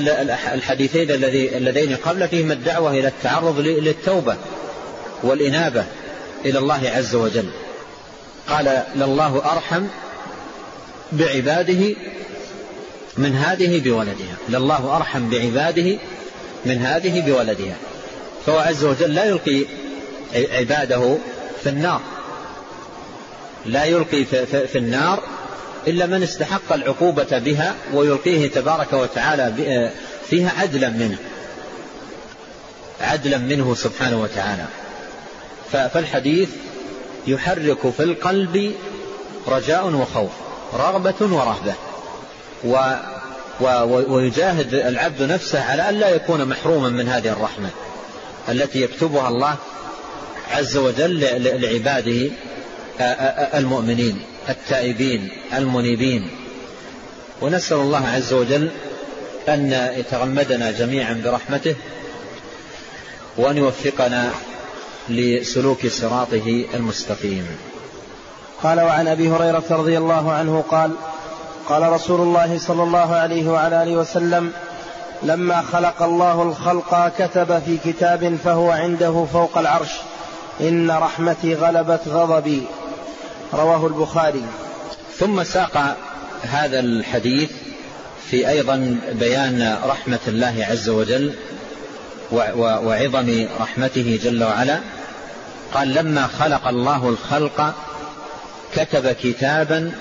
[0.53, 4.35] الحديثين اللذين قبل فيهما الدعوة إلى التعرض للتوبة
[5.23, 5.85] والإنابة
[6.45, 7.49] إلى الله عز وجل.
[8.49, 9.85] قال لله أرحم
[11.11, 11.95] بعباده
[13.17, 14.35] من هذه بولدها.
[14.49, 15.97] لله أرحم بعباده
[16.65, 17.75] من هذه بولدها.
[18.45, 19.65] فهو عز وجل لا يلقي
[20.35, 21.17] عباده
[21.63, 22.01] في النار.
[23.65, 24.25] لا يلقي
[24.67, 25.23] في النار
[25.89, 29.91] إلا من استحق العقوبة بها ويلقيه تبارك وتعالى
[30.29, 31.17] فيها عدلا منه.
[33.01, 34.65] عدلا منه سبحانه وتعالى.
[35.71, 36.49] فالحديث
[37.27, 38.73] يحرك في القلب
[39.47, 40.31] رجاء وخوف
[40.73, 41.73] رغبة ورهبة.
[42.63, 42.77] و
[44.13, 47.69] ويجاهد العبد نفسه على أن لا يكون محروما من هذه الرحمة
[48.49, 49.55] التي يكتبها الله
[50.51, 51.19] عز وجل
[51.61, 52.31] لعباده
[53.59, 54.21] المؤمنين.
[54.49, 56.29] التائبين المنيبين.
[57.41, 58.69] ونسأل الله عز وجل
[59.49, 61.75] أن يتغمدنا جميعا برحمته
[63.37, 64.31] وأن يوفقنا
[65.09, 67.47] لسلوك صراطه المستقيم.
[68.63, 70.91] قال وعن أبي هريرة رضي الله عنه قال
[71.69, 74.51] قال رسول الله صلى الله عليه وعلى آله وسلم
[75.23, 79.91] لما خلق الله الخلق كتب في كتاب فهو عنده فوق العرش
[80.61, 82.63] إن رحمتي غلبت غضبي.
[83.53, 84.43] رواه البخاري.
[85.17, 85.97] ثم ساق
[86.41, 87.51] هذا الحديث
[88.31, 91.33] في أيضا بيان رحمة الله عز وجل
[92.31, 94.79] وعظم رحمته جل وعلا.
[95.73, 97.73] قال لما خلق الله الخلق
[98.75, 99.91] كتب كتابا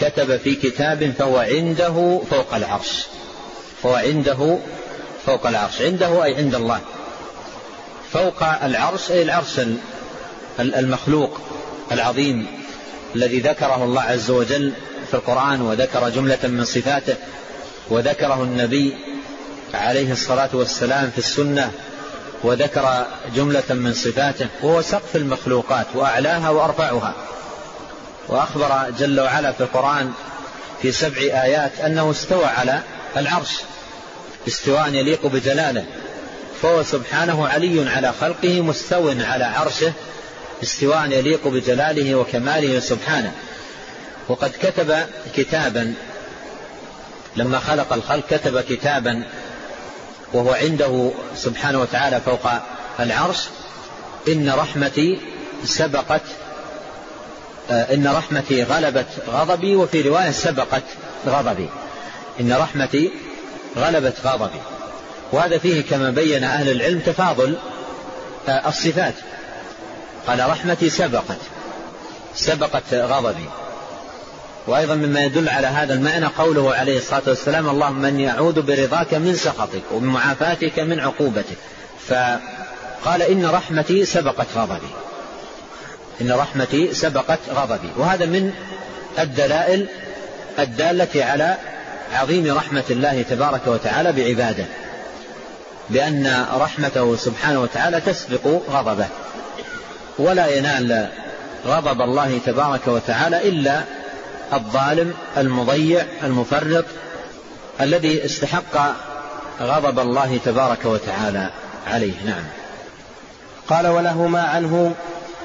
[0.00, 3.06] كتب في كتاب فهو عنده فوق العرش.
[3.82, 4.58] فهو عنده
[5.26, 5.82] فوق العرش.
[5.82, 6.80] عنده أي عند الله.
[8.12, 9.60] فوق العرش أي العرش
[10.60, 11.40] المخلوق
[11.92, 12.46] العظيم.
[13.16, 14.72] الذي ذكره الله عز وجل
[15.08, 17.14] في القرآن وذكر جملة من صفاته
[17.90, 18.96] وذكره النبي
[19.74, 21.70] عليه الصلاة والسلام في السنة
[22.42, 23.06] وذكر
[23.36, 27.14] جملة من صفاته وهو سقف المخلوقات وأعلاها وأرفعها
[28.28, 30.12] وأخبر جل وعلا في القرآن
[30.82, 32.80] في سبع آيات أنه استوى على
[33.16, 33.52] العرش
[34.48, 35.84] استواء يليق بجلاله
[36.62, 39.92] فهو سبحانه علي على خلقه مستو على عرشه
[40.62, 43.32] استواء يليق بجلاله وكماله سبحانه.
[44.28, 45.94] وقد كتب كتابا
[47.36, 49.22] لما خلق الخلق كتب كتابا
[50.32, 52.50] وهو عنده سبحانه وتعالى فوق
[53.00, 53.38] العرش
[54.28, 55.20] إن رحمتي
[55.64, 56.22] سبقت
[57.70, 60.82] آه، إن رحمتي غلبت غضبي وفي رواية سبقت
[61.26, 61.68] غضبي.
[62.40, 63.10] إن رحمتي
[63.76, 64.60] غلبت غضبي.
[65.32, 67.56] وهذا فيه كما بين أهل العلم تفاضل
[68.48, 69.14] آه، الصفات.
[70.26, 71.38] قال رحمتي سبقت
[72.34, 73.48] سبقت غضبي.
[74.66, 79.34] وأيضا مما يدل على هذا المعنى قوله عليه الصلاة والسلام اللهم أني أعوذ برضاك من
[79.34, 81.56] سخطك ومن معافاتك من عقوبتك.
[82.08, 84.90] فقال إن رحمتي سبقت غضبي.
[86.20, 87.90] إن رحمتي سبقت غضبي.
[87.96, 88.52] وهذا من
[89.18, 89.86] الدلائل
[90.58, 91.56] الدالة على
[92.12, 94.64] عظيم رحمة الله تبارك وتعالى بعباده
[95.90, 99.06] بأن رحمته سبحانه وتعالى تسبق غضبه.
[100.18, 101.08] ولا ينال
[101.66, 103.82] غضب الله تبارك وتعالى إلا
[104.52, 106.84] الظالم المضيع المفرط
[107.80, 108.94] الذي استحق
[109.60, 111.50] غضب الله تبارك وتعالى
[111.86, 112.14] عليه.
[112.26, 112.44] نعم.
[113.68, 114.94] قال ولهما عنه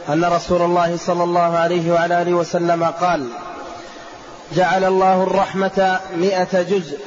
[0.09, 3.27] أن رسول الله صلى الله عليه وعلى آله وسلم قال
[4.55, 6.97] جعل الله الرحمة مئة جزء.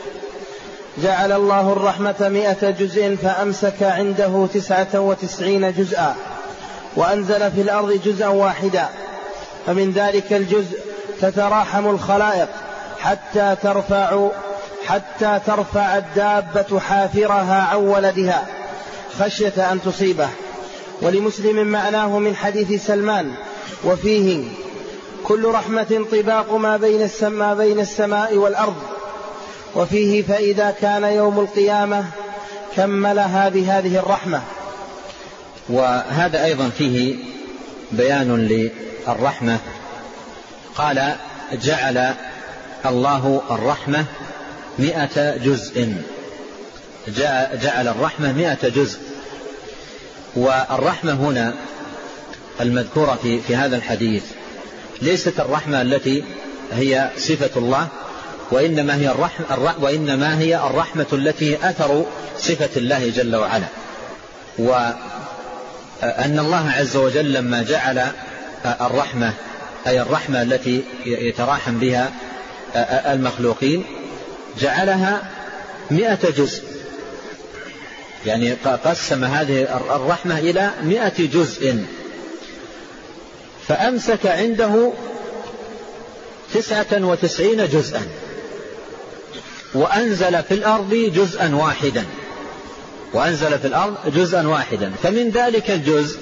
[1.03, 6.17] جعل الله الرحمة مئة جزء فأمسك عنده تسعة وتسعين جزءا.
[6.97, 8.88] وأنزل في الأرض جزءا واحدا
[9.66, 10.78] فمن ذلك الجزء
[11.20, 12.49] تتراحم الخلائق
[12.99, 14.28] حتى ترفع
[14.86, 18.47] حتى ترفع الدابة حافرها عن ولدها
[19.18, 20.28] خشية أن تصيبه.
[21.03, 23.34] ولمسلم معناه من حديث سلمان
[23.84, 24.49] وفيه
[25.24, 28.76] كل رحمة طباق ما بين السماء بين السماء والأرض.
[29.76, 32.05] وفيه فإذا كان يوم القيامة
[32.76, 34.42] كملها بهذه الرحمة.
[35.69, 37.17] وهذا أيضا فيه
[37.93, 39.59] بيان للرحمة.
[40.75, 41.15] قال
[41.53, 42.15] جعل
[42.87, 44.05] الله الرحمة
[44.79, 45.95] مئة جزء.
[47.62, 48.99] جعل الرحمة مئة جزء.
[50.37, 51.55] والرحمة هنا
[52.61, 54.23] المذكورة في, في هذا الحديث
[55.03, 56.25] ليست الرحمة التي
[56.73, 57.89] هي صفة الله
[58.51, 62.05] وإنما هي الرحمة وإنما هي الرحمة التي أثر
[62.39, 63.67] صفة الله جل وعلا.
[66.05, 68.07] وأن الله عز وجل لما جعل
[68.80, 69.32] الرحمة
[69.86, 72.12] أي الرحمة التي يتراحم بها
[73.12, 73.84] المخلوقين
[74.61, 75.22] جعلها
[75.90, 76.62] مئة جزء.
[78.26, 78.52] يعني
[78.84, 79.62] قسم هذه
[79.96, 81.84] الرحمة إلى مئة جزء.
[83.68, 84.92] فأمسك عنده
[86.55, 88.02] تسعة وتسعين جزءا
[89.74, 92.05] وأنزل في الأرض جزءا واحدا.
[93.15, 94.93] وأنزل في الأرض جزءا واحدا.
[95.03, 96.19] فمن ذلك الجزء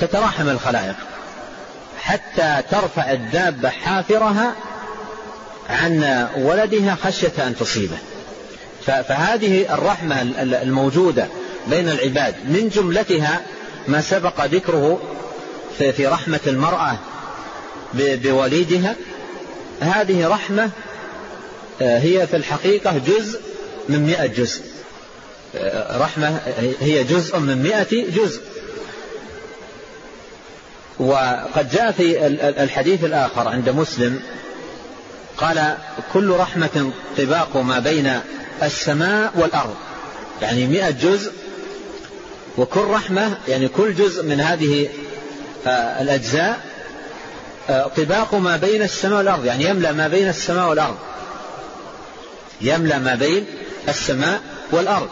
[0.00, 0.94] تتراحم الخلائق
[1.98, 4.54] حتى ترفع الدابة حافرها
[5.70, 7.96] عن ولدها خشية أن تصيبه.
[8.86, 10.22] فهذه الرحمة
[10.62, 11.26] الموجودة
[11.66, 13.40] بين العباد من جملتها
[13.88, 15.00] ما سبق ذكره
[15.78, 16.96] في رحمة المرأة
[17.94, 18.94] بوليدها.
[19.80, 20.70] هذه رحمة
[21.82, 23.40] آه، هي في الحقيقة جزء
[23.88, 24.73] من مئة جزء.
[25.90, 26.40] رحمة
[26.80, 28.40] هي جزء من مئة جزء.
[30.98, 32.26] وقد جاء في
[32.62, 34.20] الحديث الآخر عند مسلم
[35.36, 35.76] قال
[36.12, 38.20] كل رحمة طباق ما بين
[38.62, 39.74] السماء والأرض.
[40.42, 41.32] يعني مئة جزء.
[42.58, 44.88] وكل رحمة يعني كل جزء من هذه
[45.66, 46.60] آه، الأجزاء
[47.96, 49.44] طباق ما بين السماء والأرض.
[49.44, 50.96] يعني يملأ ما بين السماء والأرض.
[52.60, 53.46] يملأ ما بين
[53.88, 54.40] السماء
[54.72, 55.08] والأرض.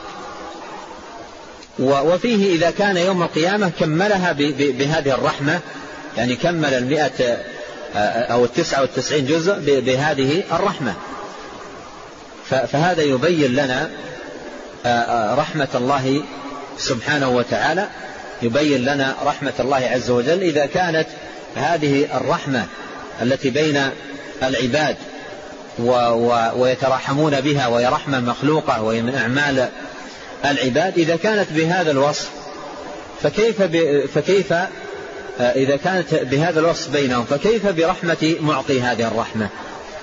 [1.79, 5.61] وفيه إذا كان يوم القيامة كملها بهذه الرحمة
[6.17, 7.39] يعني كمل المئة
[8.33, 10.95] أو التسعة والتسعين جزء بهذه الرحمة.
[12.51, 13.91] فهذا يبين لنا
[15.39, 16.23] رحمة الله
[16.79, 17.89] سبحانه وتعالى
[18.43, 21.07] يبين لنا رحمة الله عز وجل إذا كانت
[21.57, 22.67] هذه الرحمة
[23.23, 23.91] التي بين
[24.43, 24.97] العباد
[26.57, 29.69] ويتراحمون بها وهي رحمة مخلوقة وهي من أعمال
[30.45, 32.31] العباد إذا كانت بهذا الوصف
[33.23, 34.53] فكيف ب فكيف
[35.41, 39.49] آه، إذا كانت بهذا الوصف بينهم فكيف برحمة معطي هذه الرحمة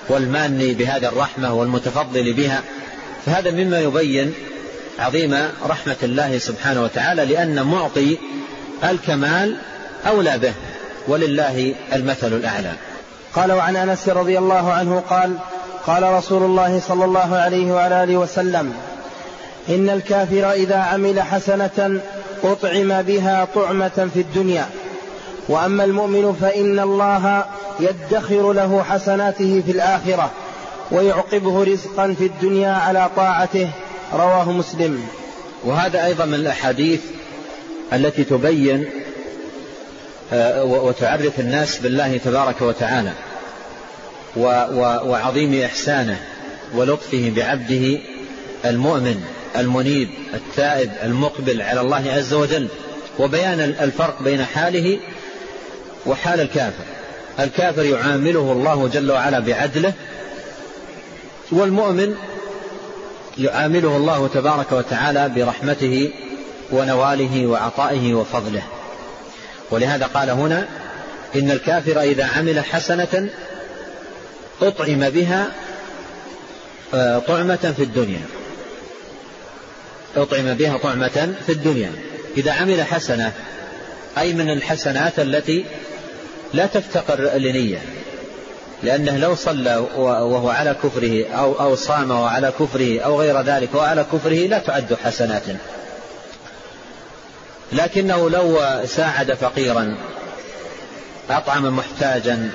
[0.08, 2.62] والمان بهذه الرحمة والمتفضل بها؟
[3.26, 4.34] فهذا مما يبين
[4.98, 5.36] عظيم
[5.66, 8.18] رحمة الله سبحانه وتعالى لأن معطي
[8.84, 9.56] الكمال
[10.06, 10.52] أولى به
[11.08, 12.72] ولله المثل الأعلى.
[13.34, 15.36] قال وعن أنس رضي الله عنه قال
[15.86, 18.74] قال رسول الله صلى الله عليه وعلى آله وسلم
[19.68, 22.00] إن الكافر إذا عمل حسنة
[22.44, 24.66] أطعم بها طعمة في الدنيا.
[25.48, 27.44] وأما المؤمن فإن الله
[27.80, 30.30] يدخر له حسناته في الآخرة
[30.90, 33.70] ويعقبه رزقا في الدنيا على طاعته
[34.14, 35.04] رواه مسلم.
[35.64, 37.00] وهذا أيضا من الأحاديث
[37.92, 38.90] التي تبين
[40.32, 43.12] آه، وتعرف الناس بالله تبارك وتعالى
[45.06, 46.20] وعظيم إحسانه
[46.74, 47.98] ولطفه بعبده
[48.64, 49.24] المؤمن.
[49.56, 52.68] المنيب التائب المقبل على الله عز وجل
[53.18, 55.00] وبيان الفرق بين حاله
[56.06, 56.84] وحال الكافر.
[57.40, 59.92] الكافر يعامله الله جل وعلا بعدله
[61.52, 62.14] والمؤمن
[63.38, 66.10] يعامله الله تبارك وتعالى برحمته
[66.72, 68.62] ونواله وعطائه وفضله.
[69.70, 70.68] ولهذا قال هنا
[71.34, 73.28] إن الكافر إذا عمل حسنة
[74.62, 75.46] أطعم بها
[76.94, 78.39] آه، طعمة في الدنيا.
[80.16, 81.92] أطعم بها طعمة في الدنيا.
[82.36, 83.32] إذا عمل حسنة
[84.18, 85.64] أي من الحسنات التي
[86.54, 87.78] لا تفتقر لنية.
[88.82, 94.06] لأنه لو صلى وهو على كفره أو, أو صام وعلى كفره أو غير ذلك وعلى
[94.12, 95.42] كفره لا تعد حسنات.
[97.72, 99.96] لكنه لو ساعد فقيرا
[101.30, 102.50] أطعم محتاجا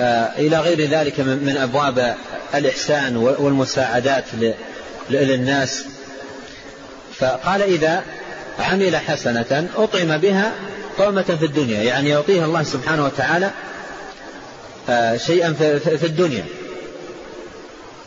[0.00, 2.14] آه، إلى غير ذلك من أبواب
[2.54, 4.24] الإحسان والمساعدات
[5.10, 5.84] للناس
[7.18, 8.02] فقال إذا
[8.58, 10.52] عمل حسنة أطعم بها
[10.98, 13.50] طعمة في الدنيا يعني يعطيها الله سبحانه وتعالى
[14.90, 15.52] آه، شيئا
[15.96, 16.44] في الدنيا.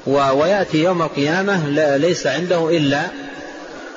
[0.07, 3.01] ويأتي يوم القيامة ليس عنده إلا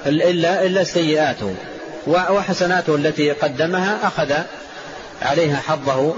[0.07, 1.55] إلا إلا سيئاته.
[2.07, 4.33] وحسناته التي قدمها أخذ
[5.23, 6.15] عليها حظه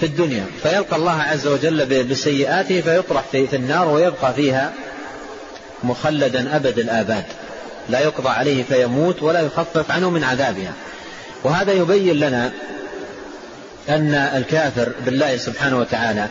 [0.00, 0.46] في الدنيا.
[0.62, 4.72] فيلقى الله عز وجل بسيئاته فيطرح في النار ويبقى فيها
[5.84, 7.24] مخلدا أبد الآباد.
[7.88, 10.72] لا يقضى عليه فيموت ولا يخفف عنه من عذابها.
[11.44, 12.52] وهذا يبين لنا
[13.88, 16.26] أن الكافر بالله سبحانه وتعالى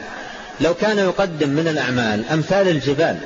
[0.61, 3.17] لو كان يقدم من الأعمال أمثال الجبال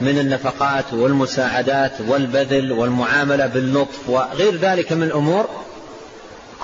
[0.00, 5.48] من النفقات والمساعدات والبذل والمعاملة باللطف وغير ذلك من الأمور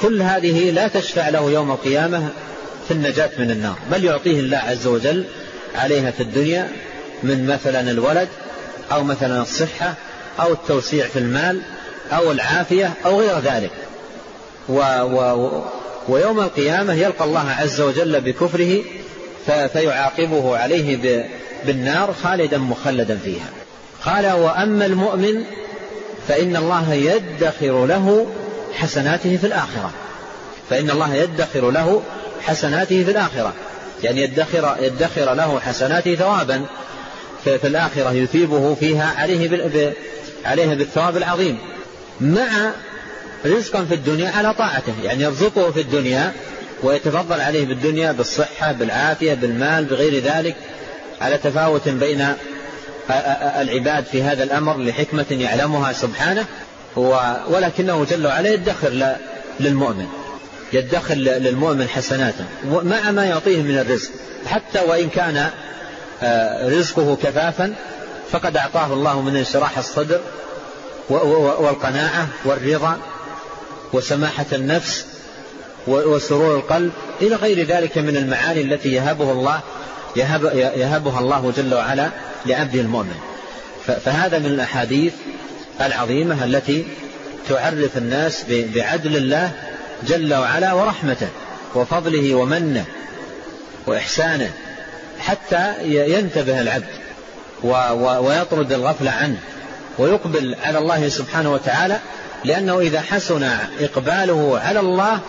[0.01, 2.29] كل هذه لا تشفع له يوم القيامة
[2.89, 5.25] في النجاة من النار بل يعطيه الله عز وجل
[5.75, 6.69] عليها في الدنيا
[7.23, 8.29] من مثلا الولد
[8.93, 9.95] أو مثلا الصحة
[10.41, 11.63] أو التوسيع في المال
[12.13, 13.71] أو العافية أو غير ذلك.
[14.69, 15.63] و و
[16.09, 18.83] ويوم القيامة يلقى الله عز وجل بكفره
[19.47, 20.99] فيعاقبه عليه
[21.67, 23.49] بالنار خالدا مخلدا فيها.
[24.05, 25.45] قال وأما المؤمن
[26.29, 28.27] فإن الله يدخر له
[28.75, 29.91] حسناته في الآخرة.
[30.71, 32.03] فإن الله يدخر له
[32.41, 33.53] حسناته في الآخرة.
[34.03, 36.67] يعني يدخر, يدخر له حسناته ثوابا.
[37.45, 39.49] في الآخرة يثيبه فيها عليه
[40.45, 41.59] عليها بالثواب العظيم.
[42.21, 42.71] مع
[43.47, 46.33] رزقا في الدنيا على طاعته يعني يرزقه في الدنيا
[46.83, 50.57] ويتفضل عليه بالدنيا بالصحة بالعافية بالمال بغير ذلك
[51.21, 52.27] على تفاوت بين
[53.61, 56.45] العباد في هذا الأمر لحكمة يعلمها سبحانه
[57.49, 59.17] ولكنه جل وعلا يدخر
[59.61, 60.07] للمؤمن
[60.73, 64.11] يدخر للمؤمن حسناته مع ما يعطيه من الرزق
[64.47, 65.51] حتى وإن كان
[66.65, 67.75] رزقه كفافا
[68.31, 70.21] فقد أعطاه الله من انشراح الصدر
[71.09, 72.99] والقناعة والرضا
[73.93, 75.07] وسماحة النفس
[75.87, 76.93] وسرور القلب
[77.23, 79.61] إلى غير ذلك من المعاني التي يهبه الله
[80.17, 82.11] يهب يهبها الله جل وعلا
[82.47, 83.17] لعبده المؤمن.
[83.87, 85.13] فهذا من الأحاديث
[85.81, 86.87] العظيمة التي
[87.49, 89.53] تعرف الناس بعدل الله
[90.07, 91.29] جل وعلا ورحمته
[91.75, 92.85] وفضله ومنه
[93.87, 94.51] وإحسانه
[95.19, 96.87] حتى ينتبه العبد.
[97.65, 99.39] ويطرد الغفلة عنه
[99.99, 101.99] ويقبل على الله سبحانه وتعالى
[102.45, 103.49] لأنه إذا حسن
[103.81, 105.21] إقباله على الله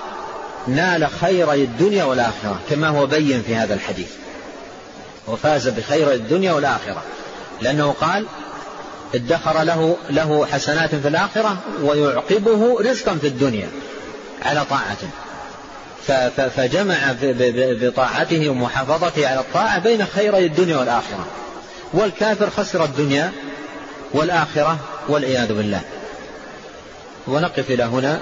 [0.67, 4.09] نال خير الدنيا والآخرة كما هو بين في هذا الحديث.
[5.27, 7.03] وفاز بخير الدنيا والآخرة.
[7.61, 8.25] لأنه قال
[9.15, 13.69] ادخر له له حسنات في الآخرة ويعقبه رزقا في الدنيا
[14.45, 15.07] على طاعته
[16.55, 17.15] فجمع
[17.81, 21.25] بطاعته ومحافظته على الطاعة بين خيري الدنيا والآخرة.
[21.93, 23.31] والكافر خسر الدنيا
[24.13, 24.79] والآخرة
[25.09, 25.81] والعياذ بالله.
[27.27, 28.21] ونقف إلى هنا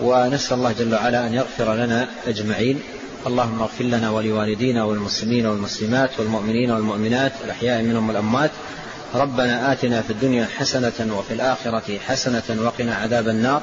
[0.00, 2.80] ونسأل الله جل وعلا أن يغفر لنا أجمعين.
[3.26, 8.50] اللهم اغفر لنا ولوالدينا والمسلمين والمسلمات والمؤمنين والمؤمنات الأحياء منهم والأموات.
[9.14, 13.62] ربنا آتنا في الدنيا حسنة وفي الآخرة حسنة وقنا عذاب النار.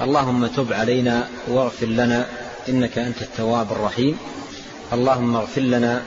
[0.00, 2.26] اللهم تب علينا واغفر لنا
[2.68, 4.18] إنك أنت التواب الرحيم.
[4.92, 6.02] اللهم اغفر لنا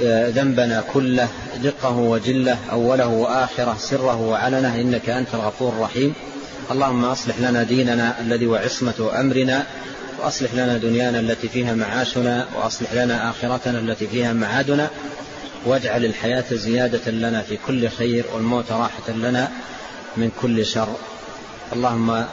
[0.00, 1.28] ذنبنا كله
[1.62, 6.14] دقه وجله أوله وآخره سره وعلنه إنك أنت الغفور الرحيم.
[6.70, 9.66] اللهم أصلح لنا ديننا الذي وعصمة أمرنا
[10.18, 14.90] وأصلح لنا دنيانا التي فيها معاشنا وأصلح لنا آخرتنا التي فيها معادنا.
[15.66, 19.48] واجعل الحياة زيادة لنا في كل خير والموت راحة لنا
[20.16, 20.96] من كل شر.
[21.72, 22.24] اللهم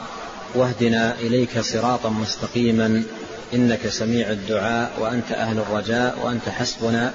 [0.54, 3.02] واهدنا إليك صراطا مستقيما
[3.54, 7.12] إنك سميع الدعاء وأنت أهل الرجاء وأنت حسبنا.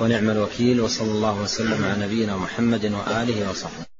[0.00, 3.91] ونعم الوكيل وصلى الله وسلم على نبينا محمد وآله وصحبه.